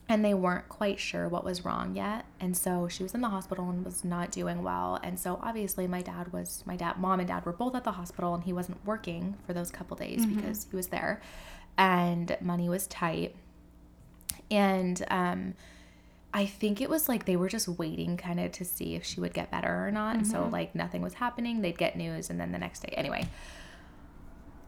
and 0.09 0.23
they 0.23 0.33
weren't 0.33 0.67
quite 0.67 0.99
sure 0.99 1.29
what 1.29 1.45
was 1.45 1.63
wrong 1.63 1.95
yet. 1.95 2.25
And 2.39 2.57
so 2.57 2.87
she 2.89 3.03
was 3.03 3.13
in 3.13 3.21
the 3.21 3.29
hospital 3.29 3.69
and 3.69 3.85
was 3.85 4.03
not 4.03 4.31
doing 4.31 4.61
well. 4.61 4.99
And 5.01 5.17
so 5.17 5.39
obviously 5.41 5.87
my 5.87 6.01
dad 6.01 6.33
was 6.33 6.63
my 6.65 6.75
dad, 6.75 6.97
mom 6.97 7.19
and 7.19 7.27
dad 7.27 7.45
were 7.45 7.53
both 7.53 7.73
at 7.73 7.85
the 7.85 7.93
hospital 7.93 8.33
and 8.35 8.43
he 8.43 8.51
wasn't 8.51 8.85
working 8.85 9.35
for 9.45 9.53
those 9.53 9.71
couple 9.71 9.95
days 9.95 10.25
because 10.25 10.67
he 10.69 10.75
was 10.75 10.87
there 10.87 11.21
and 11.77 12.35
money 12.41 12.67
was 12.67 12.87
tight. 12.87 13.35
And 14.51 15.03
um 15.09 15.53
I 16.33 16.45
think 16.45 16.81
it 16.81 16.89
was 16.89 17.07
like 17.07 17.25
they 17.25 17.35
were 17.35 17.49
just 17.49 17.67
waiting 17.67 18.17
kind 18.17 18.39
of 18.39 18.51
to 18.53 18.65
see 18.65 18.95
if 18.95 19.03
she 19.03 19.21
would 19.21 19.33
get 19.33 19.51
better 19.51 19.87
or 19.87 19.91
not. 19.91 20.15
And 20.15 20.25
so 20.25 20.39
mm-hmm. 20.39 20.51
like 20.51 20.73
nothing 20.73 21.01
was 21.01 21.13
happening. 21.15 21.61
They'd 21.61 21.77
get 21.77 21.95
news 21.95 22.29
and 22.29 22.39
then 22.39 22.51
the 22.51 22.57
next 22.57 22.79
day. 22.81 22.93
Anyway, 22.97 23.27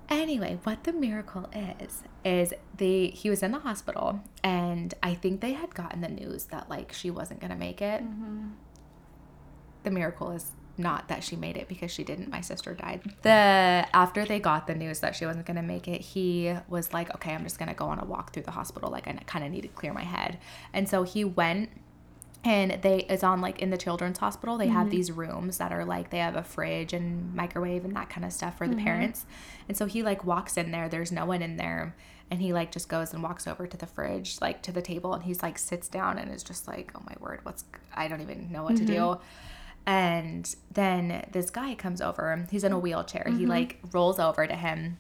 Anyway, 0.10 0.60
what 0.64 0.84
the 0.84 0.94
miracle 0.94 1.50
is 1.54 2.04
is 2.24 2.54
they 2.78 3.08
he 3.08 3.30
was 3.30 3.42
in 3.42 3.52
the 3.52 3.60
hospital 3.60 4.20
and 4.44 4.94
I 5.02 5.16
think 5.16 5.42
they 5.42 5.54
had 5.54 5.74
gotten 5.74 6.02
the 6.02 6.10
news 6.10 6.46
that 6.46 6.70
like 6.70 6.94
she 6.94 7.10
wasn't 7.10 7.40
going 7.40 7.52
to 7.52 7.58
make 7.58 7.82
it. 7.82 8.04
Mm-hmm. 8.04 8.50
The 9.84 9.92
miracle 9.92 10.32
is 10.32 10.52
not 10.78 11.08
that 11.08 11.24
she 11.24 11.36
made 11.36 11.58
it 11.58 11.68
because 11.68 11.92
she 11.92 12.04
didn't. 12.04 12.30
My 12.30 12.42
sister 12.42 12.74
died. 12.74 13.02
The 13.22 13.30
after 13.94 14.26
they 14.26 14.40
got 14.40 14.68
the 14.68 14.76
news 14.76 15.00
that 15.00 15.16
she 15.16 15.26
wasn't 15.26 15.46
going 15.46 15.58
to 15.58 15.64
make 15.64 15.88
it, 15.88 16.02
he 16.02 16.54
was 16.68 16.94
like, 16.94 17.14
"Okay, 17.16 17.34
I'm 17.34 17.44
just 17.44 17.58
going 17.58 17.70
to 17.70 17.76
go 17.76 17.86
on 17.86 18.00
a 18.00 18.06
walk 18.06 18.34
through 18.34 18.44
the 18.44 18.52
hospital. 18.52 18.90
Like 18.90 19.08
I 19.08 19.14
kind 19.26 19.46
of 19.46 19.52
need 19.52 19.62
to 19.62 19.68
clear 19.70 19.94
my 19.94 20.04
head." 20.04 20.38
And 20.74 20.88
so 20.90 21.04
he 21.04 21.24
went 21.24 21.70
and 22.46 22.80
they 22.84 23.00
it's 23.10 23.24
on 23.24 23.42
like 23.42 23.60
in 23.60 23.72
the 23.72 23.78
children's 23.78 24.20
hospital. 24.20 24.58
They 24.58 24.68
have 24.68 24.84
mm-hmm. 24.84 24.96
these 24.96 25.12
rooms 25.12 25.58
that 25.58 25.72
are 25.72 25.84
like 25.84 26.12
they 26.12 26.20
have 26.20 26.36
a 26.36 26.44
fridge 26.44 26.94
and 26.94 27.34
microwave 27.34 27.84
and 27.84 27.96
that 27.96 28.10
kind 28.10 28.24
of 28.24 28.32
stuff 28.32 28.58
for 28.58 28.68
the 28.68 28.76
mm-hmm. 28.76 28.86
parents. 28.86 29.26
And 29.68 29.76
so 29.76 29.88
he 29.88 30.04
like 30.04 30.24
walks 30.24 30.56
in 30.56 30.72
there. 30.72 30.88
There's 30.88 31.12
no 31.12 31.26
one 31.26 31.42
in 31.42 31.58
there. 31.58 31.96
And 32.30 32.42
he 32.42 32.54
like 32.54 32.72
just 32.72 32.88
goes 32.90 33.14
and 33.14 33.22
walks 33.24 33.48
over 33.48 33.68
to 33.68 33.78
the 33.78 33.88
fridge 33.88 34.40
like 34.42 34.62
to 34.64 34.72
the 34.72 34.82
table. 34.82 35.14
And 35.14 35.24
he's 35.24 35.42
like 35.42 35.58
sits 35.58 35.88
down 35.88 36.18
and 36.20 36.32
is 36.34 36.44
just 36.44 36.68
like 36.68 36.92
oh 36.96 37.02
my 37.06 37.16
word 37.20 37.40
what's 37.44 37.66
i 37.94 38.08
don't 38.08 38.22
even 38.22 38.52
know 38.52 38.64
what 38.64 38.76
to 38.78 38.84
mm-hmm. 38.84 39.16
do 39.16 39.20
and 39.86 40.56
then 40.72 41.26
this 41.32 41.50
guy 41.50 41.76
comes 41.76 42.02
over. 42.02 42.48
He's 42.50 42.64
in 42.64 42.72
a 42.72 42.80
wheelchair. 42.80 43.26
He 43.38 43.46
like 43.46 43.80
rolls 43.92 44.20
over 44.20 44.48
to 44.48 44.56
him. 44.56 44.98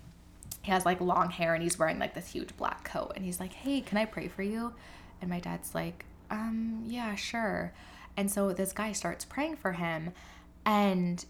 He 0.61 0.71
has 0.71 0.85
like 0.85 1.01
long 1.01 1.29
hair 1.29 1.53
and 1.53 1.63
he's 1.63 1.77
wearing 1.77 1.99
like 1.99 2.13
this 2.13 2.31
huge 2.31 2.55
black 2.57 2.83
coat. 2.83 3.13
And 3.15 3.25
he's 3.25 3.39
like 3.39 3.53
hey 3.53 3.81
can 3.81 3.97
i 3.97 4.05
pray 4.05 4.27
for 4.27 4.43
you? 4.43 4.73
And 5.21 5.29
my 5.29 5.39
dad's 5.39 5.73
like 5.73 6.05
um 6.29 6.83
yeah 6.85 7.15
sure. 7.15 7.73
And 8.17 8.29
so 8.31 8.53
this 8.53 8.71
guy 8.73 8.91
starts 8.91 9.25
praying 9.25 9.57
for 9.57 9.73
him. 9.73 10.11
And 10.65 11.25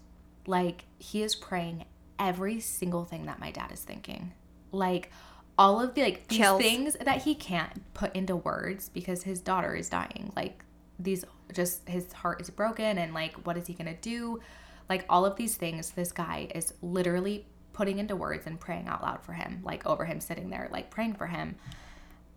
like 0.46 0.84
he 0.98 1.22
is 1.22 1.34
praying 1.34 1.84
every 2.18 2.60
single 2.60 3.04
thing 3.04 3.26
that 3.26 3.38
my 3.38 3.50
dad 3.50 3.72
is 3.72 3.80
thinking. 3.80 4.32
Like 4.70 5.10
all 5.58 5.80
of 5.80 5.94
the 5.94 6.02
like 6.02 6.28
these 6.28 6.38
Chills. 6.38 6.60
things 6.60 6.96
that 7.02 7.22
he 7.22 7.34
can't 7.34 7.94
put 7.94 8.14
into 8.14 8.36
words 8.36 8.90
because 8.90 9.22
his 9.22 9.40
daughter 9.40 9.74
is 9.74 9.88
dying. 9.88 10.32
Like 10.36 10.62
these 10.98 11.24
just 11.52 11.88
his 11.88 12.12
heart 12.12 12.40
is 12.40 12.50
broken 12.50 12.98
and 12.98 13.14
like 13.14 13.34
what 13.46 13.56
is 13.56 13.66
he 13.66 13.74
gonna 13.74 13.96
do? 13.96 14.40
Like 14.88 15.04
all 15.08 15.24
of 15.24 15.36
these 15.36 15.56
things 15.56 15.90
this 15.90 16.12
guy 16.12 16.48
is 16.54 16.74
literally 16.82 17.46
putting 17.72 17.98
into 17.98 18.16
words 18.16 18.46
and 18.46 18.58
praying 18.58 18.88
out 18.88 19.02
loud 19.02 19.22
for 19.22 19.32
him 19.32 19.60
like 19.62 19.84
over 19.86 20.04
him 20.04 20.20
sitting 20.20 20.48
there 20.50 20.68
like 20.72 20.90
praying 20.90 21.14
for 21.14 21.26
him. 21.26 21.56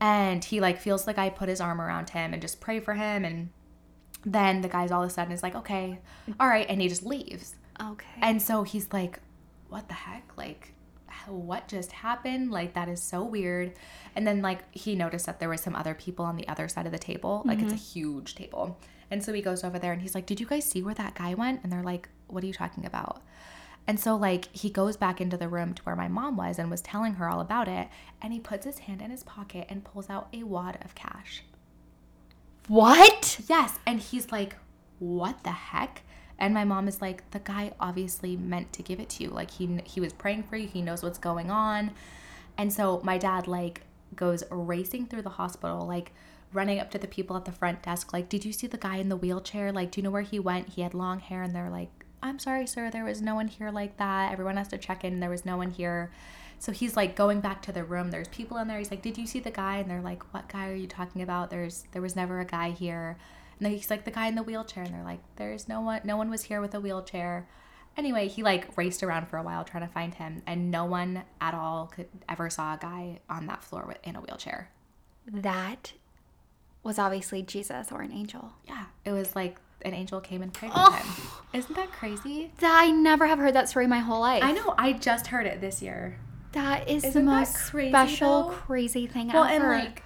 And 0.02 0.44
he 0.44 0.62
like 0.62 0.80
feels 0.80 1.06
the 1.06 1.14
guy 1.14 1.30
put 1.30 1.50
his 1.50 1.60
arm 1.60 1.82
around 1.82 2.10
him 2.10 2.34
and 2.34 2.42
just 2.42 2.62
pray 2.62 2.80
for 2.80 2.94
him. 2.94 3.26
And 3.26 3.50
then 4.26 4.62
the 4.62 4.70
guy's 4.70 4.92
all 4.92 5.04
of 5.04 5.10
a 5.10 5.14
sudden 5.14 5.34
is 5.34 5.44
like 5.44 5.56
okay 5.56 6.00
all 6.40 6.48
right 6.48 6.66
and 6.70 6.82
he 6.82 6.88
just 6.88 7.06
leaves. 7.06 7.56
Okay. 7.82 8.20
and 8.22 8.42
so 8.42 8.64
he's 8.64 8.92
like 8.92 9.20
what 9.70 9.88
the 9.88 9.94
heck? 9.94 10.32
Like 10.36 10.74
what 11.28 11.68
just 11.68 11.92
happened? 11.92 12.52
Like 12.52 12.74
that 12.74 12.90
is 12.90 13.02
so 13.02 13.24
weird. 13.24 13.74
And 14.16 14.26
then 14.28 14.42
like 14.42 14.60
he 14.74 14.96
noticed 14.96 15.26
that 15.26 15.40
there 15.40 15.50
was 15.50 15.62
some 15.62 15.76
other 15.76 15.94
people 15.94 16.26
on 16.26 16.36
the 16.36 16.48
other 16.48 16.68
side 16.68 16.86
of 16.86 16.92
the 16.92 17.00
table. 17.00 17.44
Like 17.46 17.60
it's 17.60 17.72
a 17.72 17.76
mm-hmm. 17.76 18.00
huge 18.00 18.36
table 18.36 18.78
and 19.12 19.24
so 19.24 19.34
he 19.34 19.42
goes 19.42 19.64
over 19.64 19.80
there 19.80 19.94
and 19.94 20.02
he's 20.02 20.16
like 20.16 20.26
did 20.26 20.40
you 20.40 20.46
guys 20.46 20.66
see 20.66 20.82
where 20.82 20.96
that 20.96 21.16
guy 21.16 21.34
went 21.34 21.62
and 21.64 21.72
they're 21.72 21.84
like 21.84 22.10
what 22.28 22.44
are 22.44 22.48
you 22.48 22.54
talking 22.54 22.86
about 22.86 23.22
and 23.88 24.00
so 24.00 24.16
like 24.16 24.54
he 24.56 24.70
goes 24.70 24.98
back 24.98 25.20
into 25.20 25.38
the 25.38 25.48
room 25.48 25.74
to 25.74 25.82
where 25.84 25.96
my 25.96 26.08
mom 26.08 26.38
was 26.38 26.60
and 26.60 26.70
was 26.70 26.82
telling 26.82 27.16
her 27.16 27.28
all 27.30 27.42
about 27.42 27.68
it 27.68 27.88
and 28.22 28.34
he 28.34 28.40
puts 28.40 28.66
his 28.66 28.80
hand 28.80 29.02
in 29.02 29.12
his 29.12 29.24
pocket 29.24 29.66
and 29.70 29.84
pulls 29.84 30.10
out 30.10 30.28
a 30.34 30.44
wad 30.44 30.78
of 30.84 30.96
cash 30.96 31.44
what? 32.70 33.42
Yes. 33.50 33.80
And 33.88 34.00
he's 34.00 34.32
like, 34.32 34.56
what 35.00 35.44
the 35.44 35.52
heck? 35.52 36.04
And 36.38 36.54
my 36.54 36.64
mom 36.64 36.88
is 36.88 37.02
like, 37.02 37.30
the 37.32 37.40
guy 37.40 37.74
obviously 37.80 38.38
meant 38.38 38.72
to 38.74 38.84
give 38.84 39.00
it 39.00 39.10
to 39.10 39.24
you. 39.24 39.32
Like 39.32 39.52
he 39.52 39.82
he 39.84 40.00
was 40.00 40.14
praying 40.14 40.44
for 40.44 40.56
you. 40.56 40.68
He 40.68 40.82
knows 40.82 41.04
what's 41.04 41.18
going 41.18 41.50
on. 41.52 41.92
And 42.58 42.72
so 42.72 43.02
my 43.04 43.18
dad 43.18 43.48
like 43.48 43.82
goes 44.16 44.44
racing 44.52 45.08
through 45.08 45.24
the 45.24 45.30
hospital, 45.30 45.86
like 45.88 46.14
running 46.54 46.80
up 46.80 46.92
to 46.92 46.98
the 46.98 47.08
people 47.08 47.38
at 47.38 47.46
the 47.46 47.52
front 47.52 47.84
desk, 47.84 48.14
like, 48.14 48.30
did 48.30 48.46
you 48.46 48.52
see 48.52 48.68
the 48.68 48.78
guy 48.78 48.98
in 48.98 49.10
the 49.10 49.16
wheelchair? 49.18 49.72
Like, 49.72 49.92
do 49.92 50.00
you 50.00 50.04
know 50.04 50.12
where 50.12 50.22
he 50.22 50.40
went? 50.40 50.70
He 50.70 50.82
had 50.82 50.94
long 50.94 51.20
hair, 51.20 51.44
and 51.44 51.54
they're 51.54 51.70
like, 51.70 52.06
I'm 52.22 52.40
sorry, 52.40 52.68
sir, 52.68 52.90
there 52.90 53.06
was 53.06 53.22
no 53.22 53.36
one 53.36 53.48
here 53.48 53.72
like 53.72 53.98
that. 53.98 54.32
Everyone 54.32 54.58
has 54.58 54.68
to 54.70 54.78
check 54.78 55.04
in. 55.04 55.20
There 55.20 55.30
was 55.30 55.46
no 55.46 55.58
one 55.58 55.72
here. 55.72 56.12
So 56.60 56.74
he's 56.74 56.98
like 56.98 57.16
going 57.16 57.40
back 57.40 57.62
to 57.64 57.72
the 57.72 57.86
room. 57.86 58.12
There's 58.12 58.28
people 58.28 58.58
in 58.58 58.68
there. 58.68 58.78
He's 58.78 58.92
like, 58.92 59.02
"Did 59.02 59.18
you 59.18 59.26
see 59.26 59.40
the 59.40 59.52
guy?" 59.52 59.78
And 59.78 59.90
they're 59.90 60.02
like, 60.02 60.34
"What 60.34 60.50
guy 60.50 60.70
are 60.70 60.76
you 60.76 60.88
talking 60.88 61.22
about?" 61.22 61.50
There's 61.50 61.86
there 61.94 62.02
was 62.02 62.18
never 62.18 62.42
a 62.42 62.46
guy 62.46 62.72
here. 62.72 63.18
And 63.58 63.66
then 63.66 63.72
he's 63.72 63.90
like, 63.90 64.04
"The 64.04 64.12
guy 64.12 64.28
in 64.28 64.36
the 64.36 64.44
wheelchair." 64.44 64.84
And 64.84 64.94
they're 64.94 65.04
like, 65.04 65.22
"There's 65.38 65.70
no 65.70 65.80
one. 65.80 66.02
No 66.04 66.18
one 66.18 66.30
was 66.30 66.44
here 66.44 66.60
with 66.60 66.76
a 66.76 66.82
wheelchair." 66.82 67.48
Anyway, 67.96 68.28
he 68.28 68.44
like 68.44 68.78
raced 68.78 69.04
around 69.04 69.30
for 69.30 69.38
a 69.38 69.44
while 69.44 69.64
trying 69.64 69.88
to 69.88 69.94
find 69.94 70.14
him, 70.14 70.42
and 70.46 70.70
no 70.70 70.84
one 70.84 71.24
at 71.40 71.54
all 71.54 71.88
could 71.88 72.10
ever 72.28 72.50
saw 72.50 72.74
a 72.74 72.78
guy 72.78 73.20
on 73.30 73.48
that 73.48 73.64
floor 73.64 73.96
in 74.04 74.18
a 74.18 74.22
wheelchair. 74.22 74.70
That 75.26 75.94
was 76.84 76.98
obviously 77.00 77.42
Jesus 77.42 77.92
or 77.92 78.02
an 78.02 78.12
angel. 78.12 78.54
Yeah, 78.68 78.86
it 79.06 79.12
was 79.12 79.36
like 79.36 79.58
an 79.84 79.94
angel 79.94 80.20
came 80.22 80.42
and 80.42 80.54
prayed 80.54 80.72
Oh. 80.76 80.92
with 80.92 81.00
him. 81.02 81.08
Oh. 81.30 81.44
Isn't 81.54 81.76
that 81.76 81.92
crazy? 81.92 82.52
I 82.62 82.92
never 82.92 83.28
have 83.28 83.40
heard 83.40 83.54
that 83.56 83.70
story 83.70 83.88
my 83.88 84.00
whole 84.00 84.20
life. 84.20 84.44
I 84.44 84.52
know. 84.52 84.74
I 84.78 84.94
just 84.94 85.28
heard 85.28 85.46
it 85.46 85.62
this 85.62 85.82
year. 85.82 86.18
That 86.54 86.90
is 86.90 87.04
the 87.04 87.10
Isn't 87.10 87.26
that 87.26 87.40
most 87.40 87.56
crazy, 87.72 87.92
special, 87.92 88.44
though? 88.50 88.56
crazy 88.56 89.08
thing 89.08 89.28
Well, 89.32 89.44
ever. 89.44 89.74
and 89.74 89.84
like, 89.86 90.04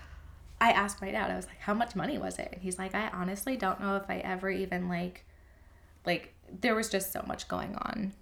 I 0.60 0.72
asked 0.72 1.02
my 1.02 1.10
dad. 1.12 1.30
I 1.32 1.36
was 1.36 1.46
like, 1.48 1.60
"How 1.60 1.74
much 1.74 1.96
money 1.96 2.18
was 2.18 2.38
it?" 2.40 2.50
And 2.54 2.62
he's 2.62 2.78
like, 2.78 2.94
"I 2.96 3.08
honestly 3.10 3.56
don't 3.58 3.80
know 3.80 3.96
if 3.98 4.10
I 4.10 4.18
ever 4.18 4.50
even 4.50 4.88
like, 4.90 5.26
like 6.06 6.34
there 6.62 6.76
was 6.76 6.90
just 6.90 7.12
so 7.14 7.24
much 7.28 7.48
going 7.48 7.76
on." 7.76 8.14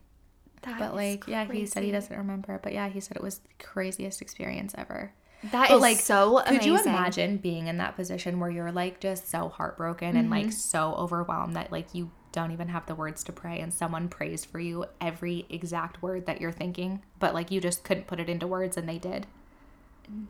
That 0.64 0.78
But 0.78 0.94
like, 0.96 1.28
yeah, 1.28 1.46
he 1.46 1.66
said 1.66 1.84
he 1.84 1.92
doesn't 1.92 2.16
remember. 2.16 2.60
But 2.62 2.74
yeah, 2.74 2.88
he 2.90 3.00
said 3.00 3.18
it 3.18 3.24
was 3.24 3.40
the 3.40 3.50
craziest 3.64 4.22
experience 4.22 4.74
ever. 4.78 5.14
That 5.46 5.70
But 5.70 5.76
is 5.76 5.82
like, 5.82 5.98
so 5.98 6.38
amazing. 6.40 6.58
could 6.60 6.66
you 6.68 6.80
imagine 6.82 7.38
being 7.38 7.68
in 7.68 7.78
that 7.78 7.96
position 7.96 8.40
where 8.40 8.50
you're 8.52 8.72
like 8.72 9.00
just 9.00 9.28
so 9.30 9.50
heartbroken 9.50 10.16
and 10.16 10.30
Mm-hmm. 10.30 10.46
like 10.46 10.52
so 10.52 10.94
overwhelmed 10.96 11.56
that 11.56 11.72
like 11.72 11.96
you 11.96 12.12
don't 12.32 12.52
even 12.52 12.68
have 12.70 12.86
the 12.86 12.96
words 12.96 13.24
to 13.26 13.32
pray 13.34 13.60
and 13.60 13.74
someone 13.74 14.08
prays 14.08 14.46
for 14.46 14.60
you 14.60 14.86
every 15.02 15.46
exact 15.50 16.02
word 16.02 16.26
that 16.28 16.40
you're 16.40 16.52
thinking, 16.52 17.02
but 17.20 17.34
like 17.34 17.50
you 17.52 17.60
just 17.60 17.84
couldn't 17.84 18.08
put 18.08 18.20
it 18.20 18.30
into 18.30 18.46
words 18.48 18.78
and 18.78 18.88
they 18.88 18.98
did. 19.00 19.26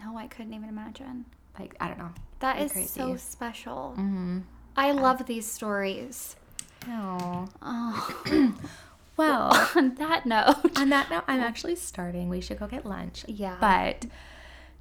No, 0.04 0.18
I 0.18 0.28
couldn't 0.28 0.54
even 0.54 0.70
imagine. 0.70 1.26
Like, 1.60 1.76
I 1.80 1.88
don't 1.90 1.98
know. 1.98 2.12
That 2.40 2.60
is 2.62 2.90
so 2.90 3.18
special. 3.18 3.94
Mm-hmm. 3.98 4.40
I 4.78 4.92
love 4.94 5.26
these 5.26 5.46
stories. 5.52 6.36
Oh. 6.88 7.48
Oh. 7.62 8.54
Well, 9.18 9.52
On 9.76 9.94
that 9.96 10.26
note, 10.26 10.80
on 10.80 10.90
that 10.90 11.12
note, 11.12 11.26
I'm 11.28 11.42
actually 11.42 11.76
starving. 11.76 12.30
We 12.30 12.42
should 12.42 12.58
go 12.58 12.66
get 12.66 12.86
lunch. 12.86 13.24
Yeah. 13.28 13.58
But 13.60 14.06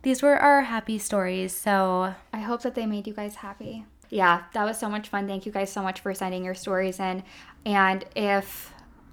these 0.03 0.23
were 0.23 0.37
our 0.37 0.63
happy 0.63 0.99
stories. 0.99 1.55
So 1.55 2.15
I 2.33 2.41
hope 2.41 2.63
that 2.63 2.75
they 2.75 2.87
made 2.87 3.07
you 3.07 3.15
guys 3.15 3.37
happy. 3.37 3.85
Yeah, 4.09 4.45
that 4.55 4.65
was 4.65 4.79
so 4.79 4.89
much 4.89 5.09
fun. 5.09 5.27
Thank 5.29 5.47
you 5.47 5.53
guys 5.53 5.71
so 5.71 5.83
much 5.83 6.01
for 6.01 6.13
sending 6.15 6.45
your 6.45 6.55
stories 6.55 6.99
in. 6.99 7.23
And 7.65 8.05
if, 8.17 8.73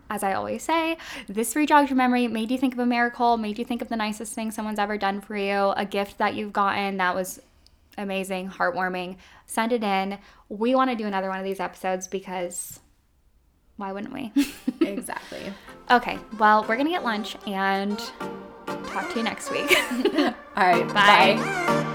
as 0.10 0.23
I 0.23 0.34
always 0.34 0.63
say, 0.63 0.97
this 1.28 1.56
rejogged 1.56 1.89
your 1.89 1.97
memory, 1.97 2.28
made 2.28 2.50
you 2.50 2.58
think 2.58 2.73
of 2.73 2.80
a 2.80 2.86
miracle, 2.86 3.38
made 3.38 3.60
you 3.60 3.65
think 3.65 3.82
of 3.82 3.89
the 3.89 3.95
nicest 3.95 4.34
thing 4.34 4.50
someone's 4.50 4.80
ever 4.80 4.97
done 4.97 5.21
for 5.21 5.36
you, 5.36 5.73
a 5.76 5.86
gift 5.86 6.17
that 6.17 6.34
you've 6.34 6.54
gotten 6.54 6.97
that 6.97 7.13
was 7.13 7.39
amazing, 7.97 8.50
heartwarming, 8.50 9.17
send 9.45 9.71
it 9.71 9.84
in. 9.84 10.17
We 10.50 10.73
want 10.73 10.89
to 10.89 10.95
do 10.95 11.06
another 11.06 11.30
one 11.30 11.39
of 11.39 11.45
these 11.45 11.60
episodes 11.60 12.08
because 12.08 12.80
why 13.76 13.91
wouldn't 13.91 14.13
we? 14.13 14.32
exactly. 14.82 15.54
okay, 15.91 16.17
well, 16.39 16.62
we're 16.62 16.76
going 16.76 16.88
to 16.88 16.91
get 16.91 17.04
lunch 17.04 17.36
and 17.45 18.02
talk 18.88 19.10
to 19.12 19.17
you 19.17 19.23
next 19.23 19.52
week. 19.52 19.76
All 20.17 20.34
right. 20.56 20.88
Bye. 20.93 21.36
bye. 21.38 21.93